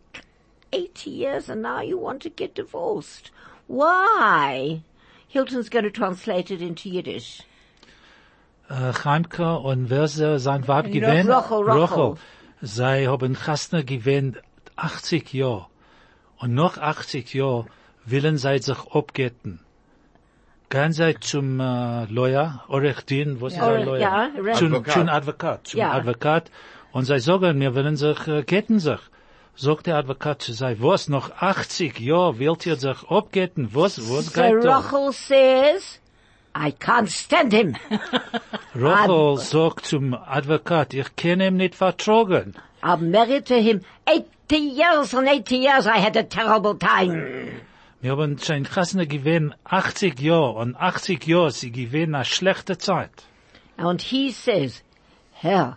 [0.73, 3.31] 80 years and now you want to get divorced.
[3.67, 4.83] Why?
[5.27, 7.43] Hilton's going to translate it into Yiddish.
[8.71, 11.29] Äh, Chaimke und wer sein Weib gewinnt?
[11.29, 12.15] Rochel, Rochel.
[12.63, 14.37] Sie haben Chasna gewinnt
[14.77, 15.67] 80 Jahre.
[16.39, 17.67] Und nach 80 Jahren
[18.07, 19.61] willen sie sich abgeten.
[20.69, 23.99] Gehen sie zum äh, Lawyer, Orechdin, was ist Ore- ein Lawyer?
[24.01, 24.93] ja, Re- zum, Advokat.
[24.95, 25.91] zum Advokat, zum Ja.
[25.93, 26.51] Advokat.
[26.93, 29.01] Und sie sagen, wir wollen sich, äh, geten sich.
[29.57, 33.71] Sagt der Advokat zu sie, was, noch 80 Jahre wollt ihr sich abgeten?
[33.73, 34.79] Was, was So geht da?
[34.79, 36.00] Rochel says,
[36.55, 37.77] I can't stand him.
[38.75, 42.55] Rochel sagt zum Advokat, ich kann ihm nicht vertragen.
[42.83, 47.61] I'm married to him 80 years and 80 years I had a terrible time.
[48.01, 53.11] Wir haben schon Chasna gewinnt 80 Jahre und 80 Jahre sie gewinnt eine schlechte Zeit.
[53.77, 54.83] And he says,
[55.33, 55.77] Herr,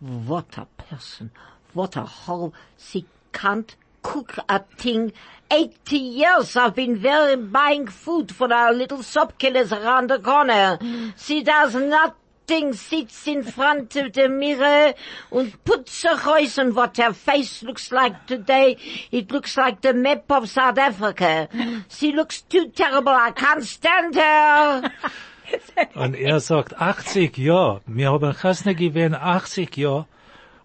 [0.00, 1.30] what a person,
[1.74, 5.12] what a whole, she can't cook a thing.
[5.50, 10.78] 80 years I've been there buying food for our little shop killers around the corner.
[11.16, 14.94] She does nothing, sits in front of the mirror
[15.32, 18.76] and puts her voice on what her face looks like today.
[19.10, 21.48] It looks like the map of South Africa.
[21.88, 24.90] She looks too terrible, I can't stand her.
[25.94, 27.80] Und er sagt 80 Jahre.
[27.86, 30.06] Wir haben Chasna gewinnt 80 Jahre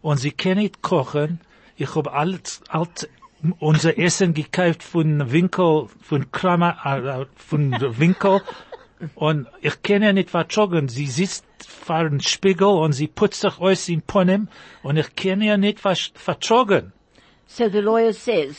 [0.04, 1.40] und sie können nicht kochen.
[1.76, 3.10] Ich habe alles, alles,
[3.54, 8.42] unser Essen gekauft von Winkel, von Kramer, äh, von Winkel.
[9.16, 10.88] Und ich kann ja nicht vertragen.
[10.88, 14.48] Sie sitzt vor dem Spiegel und sie putzt sich aus in Ponem
[14.84, 16.94] und ich kann ja nicht ver- vertragen.
[17.48, 18.58] So the lawyer says,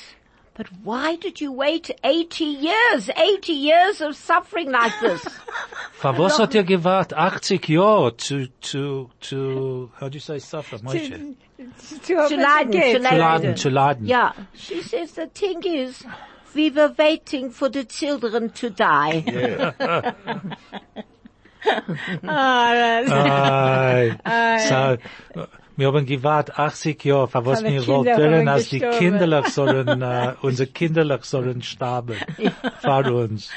[0.56, 3.10] but why did you wait 80 years?
[3.14, 5.22] 80 years of suffering like this.
[6.00, 10.78] Für was hat er gewahrt 80 Jahre zu, zu, zu, how do you say suffer,
[10.82, 11.10] Moshe?
[11.92, 13.18] zu leiden, zu Zu leiden.
[13.18, 14.06] laden, zu laden.
[14.06, 16.04] Yeah, she says the thing is,
[16.54, 19.24] we were waiting for the children to die.
[22.24, 24.16] Ai.
[24.68, 24.96] So,
[25.76, 28.98] wir haben gewahrt 80 Jahre, für was Alle wir Kinder wollten, haben als die gestorben.
[28.98, 32.16] Kinderlich sollen, äh, unsere Kinderlich sollen sterben.
[32.80, 33.50] Für uns.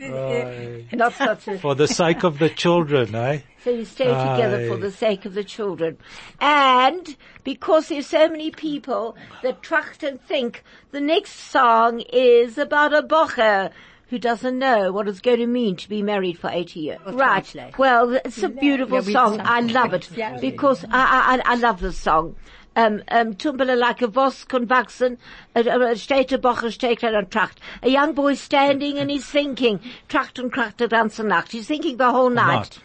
[0.00, 0.84] Ai.
[0.92, 1.12] Not
[1.60, 3.40] For the sake of the children, eh?
[3.62, 5.96] So you stay together for the sake of the children.
[6.38, 12.92] And because there's so many people that tracht and think the next song is about
[12.92, 13.70] a bocher
[14.14, 17.00] who doesn't know what it's going to mean to be married for 80 years.
[17.04, 17.44] Well, right.
[17.44, 17.76] translate.
[17.76, 19.40] Well, it's a beautiful Yeah, song.
[19.40, 20.38] I love it Yeah.
[20.40, 22.36] because I, I, I love this song.
[22.76, 25.18] Um, um, Tumbele like a Voss kann wachsen,
[25.56, 27.58] uh, uh, steht der Bocher, steht er und tracht.
[27.82, 31.50] A young boy standing and he's thinking, tracht und tracht die ganze Nacht.
[31.50, 32.70] He's thinking the whole night.
[32.70, 32.80] Nacht.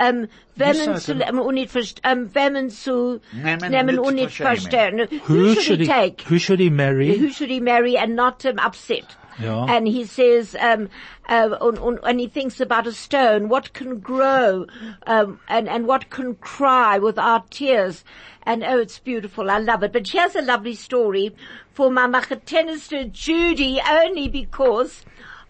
[0.00, 0.26] Um,
[0.56, 4.14] wenn man sagt zu, um, und nicht verst- um, wenn zu, Nehmen nehmen nicht und
[4.16, 5.06] nicht verstehen.
[5.28, 6.24] Who, should he take?
[6.28, 7.16] who should he marry?
[7.18, 9.04] Who should he marry and not um, upset?
[9.38, 9.66] Ja.
[9.68, 10.88] And he says, um,
[11.28, 14.66] uh, and, and, and he thinks about a stone, what can grow,
[15.06, 18.04] um, and, and what can cry without tears.
[18.44, 19.50] And oh, it's beautiful.
[19.50, 19.92] I love it.
[19.92, 21.34] But here's a lovely story
[21.72, 25.04] for my machetenister Judy only because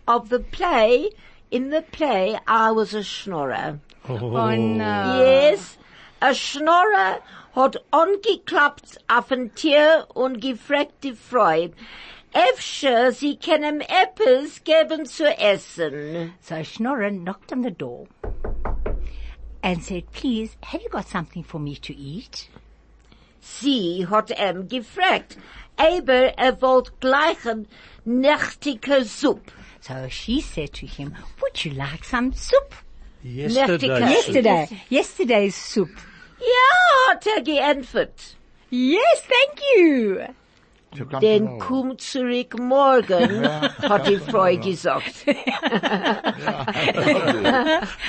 [0.07, 1.11] of the play.
[1.51, 3.79] In the play, I was a schnorrer.
[4.09, 5.19] Oh no.
[5.19, 5.77] Yes,
[6.21, 7.21] a Schnorrer
[7.55, 11.69] hat angeklappt auf ein Tier und gefragt die Frau,
[12.33, 16.33] Efter sie können Äppels geben zu essen.
[16.41, 18.07] So Schnorren knocked on the door
[19.63, 22.49] and said, please, have you got something for me to eat?
[23.41, 25.37] Sie hat ihm gefragt,
[25.77, 27.67] aber er wollte gleich ein
[28.05, 29.53] nächtige Suppe.
[29.81, 32.75] So she said to him, would you like some soup?
[33.23, 34.01] Yesterday.
[34.01, 35.91] Yesterday, yesterday's soup.
[36.39, 38.37] Ja, hat er geantwortet.
[38.71, 40.23] Yes, thank you.
[40.97, 45.25] To come Denn komm zurück morgen, hat die Frau gesagt.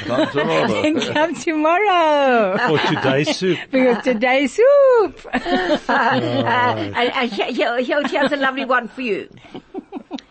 [0.06, 0.84] Come tomorrow.
[0.84, 2.58] And come tomorrow.
[2.68, 3.58] For today's soup.
[3.72, 5.26] Because today's soup.
[5.34, 9.30] Uh, and, and here, here, here- here's a lovely one for you.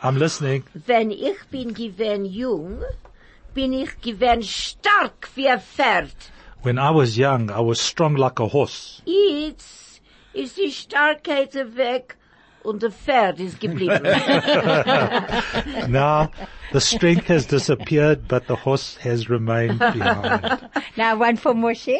[0.03, 0.65] I'm listening.
[0.87, 2.83] Wenn ich bin gewesen jung,
[3.55, 6.13] bin ich gewesen stark wie ein Pferd.
[6.63, 9.03] When I was young, I was strong like a horse.
[9.07, 10.01] Jetzt
[10.35, 12.17] ist die Starkheit weg
[12.65, 14.03] und der Pferd ist geblieben.
[15.89, 16.31] Now,
[16.73, 20.69] the strength has disappeared, but the horse has remained behind.
[20.97, 21.99] Now one for Moshe.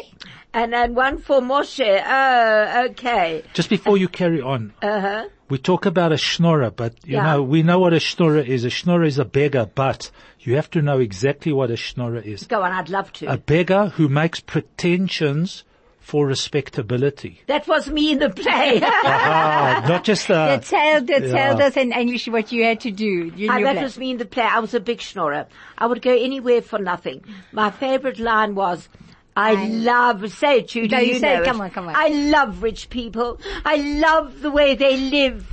[0.53, 1.81] and then one for Moshe.
[2.05, 3.43] Oh, okay.
[3.53, 5.25] Just before you carry on, Uh-huh.
[5.49, 7.23] we talk about a schnorrer, but you Yeah.
[7.23, 8.63] know, we know what a schnorrer is.
[8.63, 12.43] A schnorrer is a beggar, but you have to know exactly what a schnorrer is.
[12.47, 13.27] Go on, I'd love to.
[13.31, 15.63] A beggar who makes pretensions
[16.03, 17.41] for respectability.
[17.47, 18.79] that was me in the play.
[18.83, 21.47] Ah, not just uh, They told, they yeah.
[21.49, 23.31] told us in English what you had to do.
[23.35, 23.83] You Ah, that that.
[23.83, 24.43] was me in the play.
[24.43, 25.45] I was a big schnorrer.
[25.77, 27.23] I would go anywhere for nothing.
[27.51, 28.87] My favorite line was,
[29.35, 31.45] I love, say it, Judy, No, you you say it.
[31.45, 31.95] Come on, come on.
[31.95, 33.39] I love rich people.
[33.65, 35.49] I love the way they live.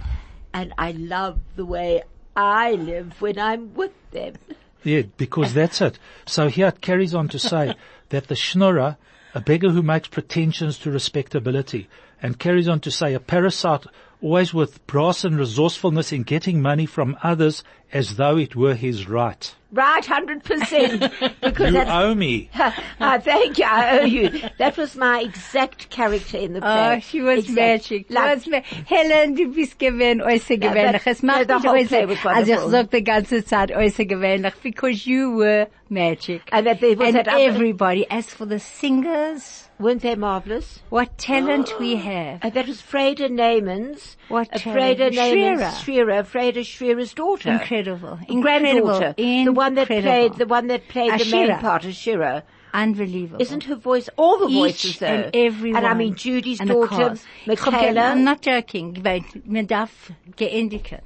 [0.52, 2.02] And I love the way
[2.36, 4.34] I live when I'm with them.
[4.82, 5.98] Yeah, because that's it.
[6.26, 7.74] So here it carries on to say
[8.08, 8.96] that the schnorrer,
[9.34, 11.88] a beggar who makes pretensions to respectability,
[12.22, 13.86] and carries on to say a parasite
[14.22, 19.08] always with brass and resourcefulness in getting money from others as though it were his
[19.08, 19.54] right.
[19.72, 21.00] Right, 100%.
[21.40, 22.50] because You that's, owe me.
[22.54, 24.42] ah, thank you, I owe you.
[24.58, 26.96] That was my exact character in the play.
[26.96, 27.56] Oh, she was Exact.
[27.56, 28.06] magic.
[28.08, 31.04] She Like, was ma Helen, du bist gewähnt, außergewöhnlich.
[31.04, 32.70] that- Es macht the mich whole äußer, play was also ich wonderful.
[32.70, 36.42] sag die ganze Zeit außergewöhnlich, because you were magic.
[36.50, 40.80] and that there was And that other, everybody, as for the singers, weren't they marvelous?
[40.90, 42.40] what talent we have.
[42.42, 44.98] And that was Freda Neyman's, What uh, talent?
[44.98, 45.84] Freda Neyman's Shearer.
[45.84, 47.52] Shearer, Freda Shearer's daughter.
[47.52, 47.79] Incredible.
[47.86, 48.18] Incredible.
[48.42, 49.14] Granddaughter.
[49.16, 50.02] The one that Incredible.
[50.10, 52.42] played, the one that played the main part of Shearer.
[52.72, 53.42] Unbelievable.
[53.42, 55.06] Isn't her voice, all the Each voices though.
[55.06, 57.26] and every And I mean Judy's daughter, cast.
[57.46, 58.00] Ich hab ge- Michaela.
[58.12, 58.96] I'm not joking.
[59.44, 61.00] Man darf geendigen.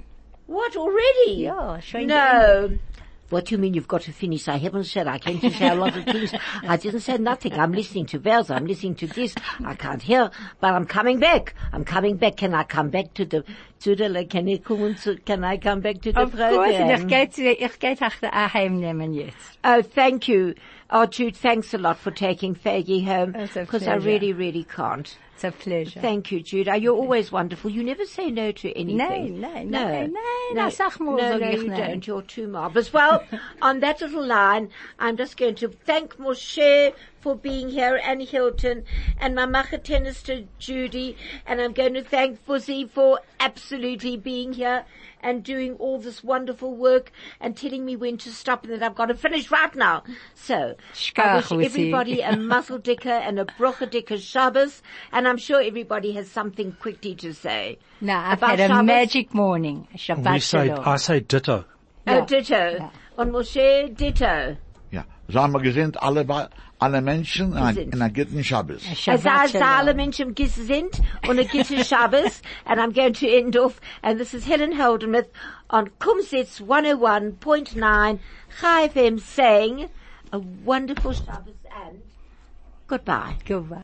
[0.47, 1.51] What already?
[1.81, 2.71] Schon No.
[3.31, 4.49] What do you mean you've got to finish?
[4.49, 6.35] I haven't said, I came to say a lot of things.
[6.63, 7.55] I didn't say nothing.
[7.55, 8.51] I'm listening to bells.
[8.51, 9.35] I'm listening to this.
[9.65, 11.55] I can't hear, but I'm coming back.
[11.73, 12.37] I'm coming back.
[12.37, 13.45] Can I come back to the,
[13.81, 16.91] to the, can I come to, can I come back to the Of course, und
[16.91, 17.09] ich program?
[17.09, 17.97] gehe, ich gehe
[18.55, 19.59] Heim nehmen jetzt.
[19.65, 20.55] Oh, thank you.
[20.91, 25.17] Oh, Jude, thanks a lot for taking Faggy home because I really, really can't.
[25.35, 26.01] It's a pleasure.
[26.01, 26.69] Thank you, Jude.
[26.69, 27.71] Uh, You're always wonderful.
[27.71, 29.41] You never say no to anything.
[29.41, 30.09] No, no, no, no, no,
[30.53, 32.07] no, no, no, you don't.
[32.07, 32.93] You're too marvelous.
[32.93, 33.25] Well,
[33.63, 38.85] on that little line, I'm just going to thank Moshe for being here and Hilton
[39.19, 41.17] and my to Judy,
[41.47, 44.85] and I'm going to thank Fuzzy for absolutely being here
[45.23, 47.11] and doing all this wonderful work
[47.41, 50.05] and telling me when to stop and that I've got to finish right now.
[50.35, 50.75] So,
[51.17, 56.13] I wish everybody a muzzle dicker and a brocha dicker Shabbos, and I'm sure everybody
[56.13, 57.79] has something quickly to say.
[58.01, 58.87] No, I've About had a Shabbos?
[58.87, 59.87] magic morning.
[59.97, 60.83] Shabbat We say, shalom.
[60.89, 61.65] I say ditto.
[62.07, 62.21] Oh, Ja.
[62.25, 62.55] ditto.
[62.79, 62.91] Ja.
[63.17, 64.57] Und Moshe, ditto.
[64.91, 65.05] Ja.
[65.29, 66.49] Sagen wir gesinnt alle, Wa-
[66.81, 67.95] alle Menschen in Gesinnt.
[67.95, 68.83] in a gitten Shabbos.
[68.91, 69.63] As Shabbat I shalom.
[69.69, 74.35] alle Menschen gesinnt und a gitte Shabbos, and I'm going to end off, and this
[74.35, 75.29] is Helen Holdenmuth
[75.71, 78.19] on Kumzits 101.9
[78.61, 79.89] Chai FM saying
[80.33, 81.55] a wonderful Shabbos
[81.87, 82.03] and
[82.87, 83.37] goodbye.
[83.47, 83.67] Goodbye.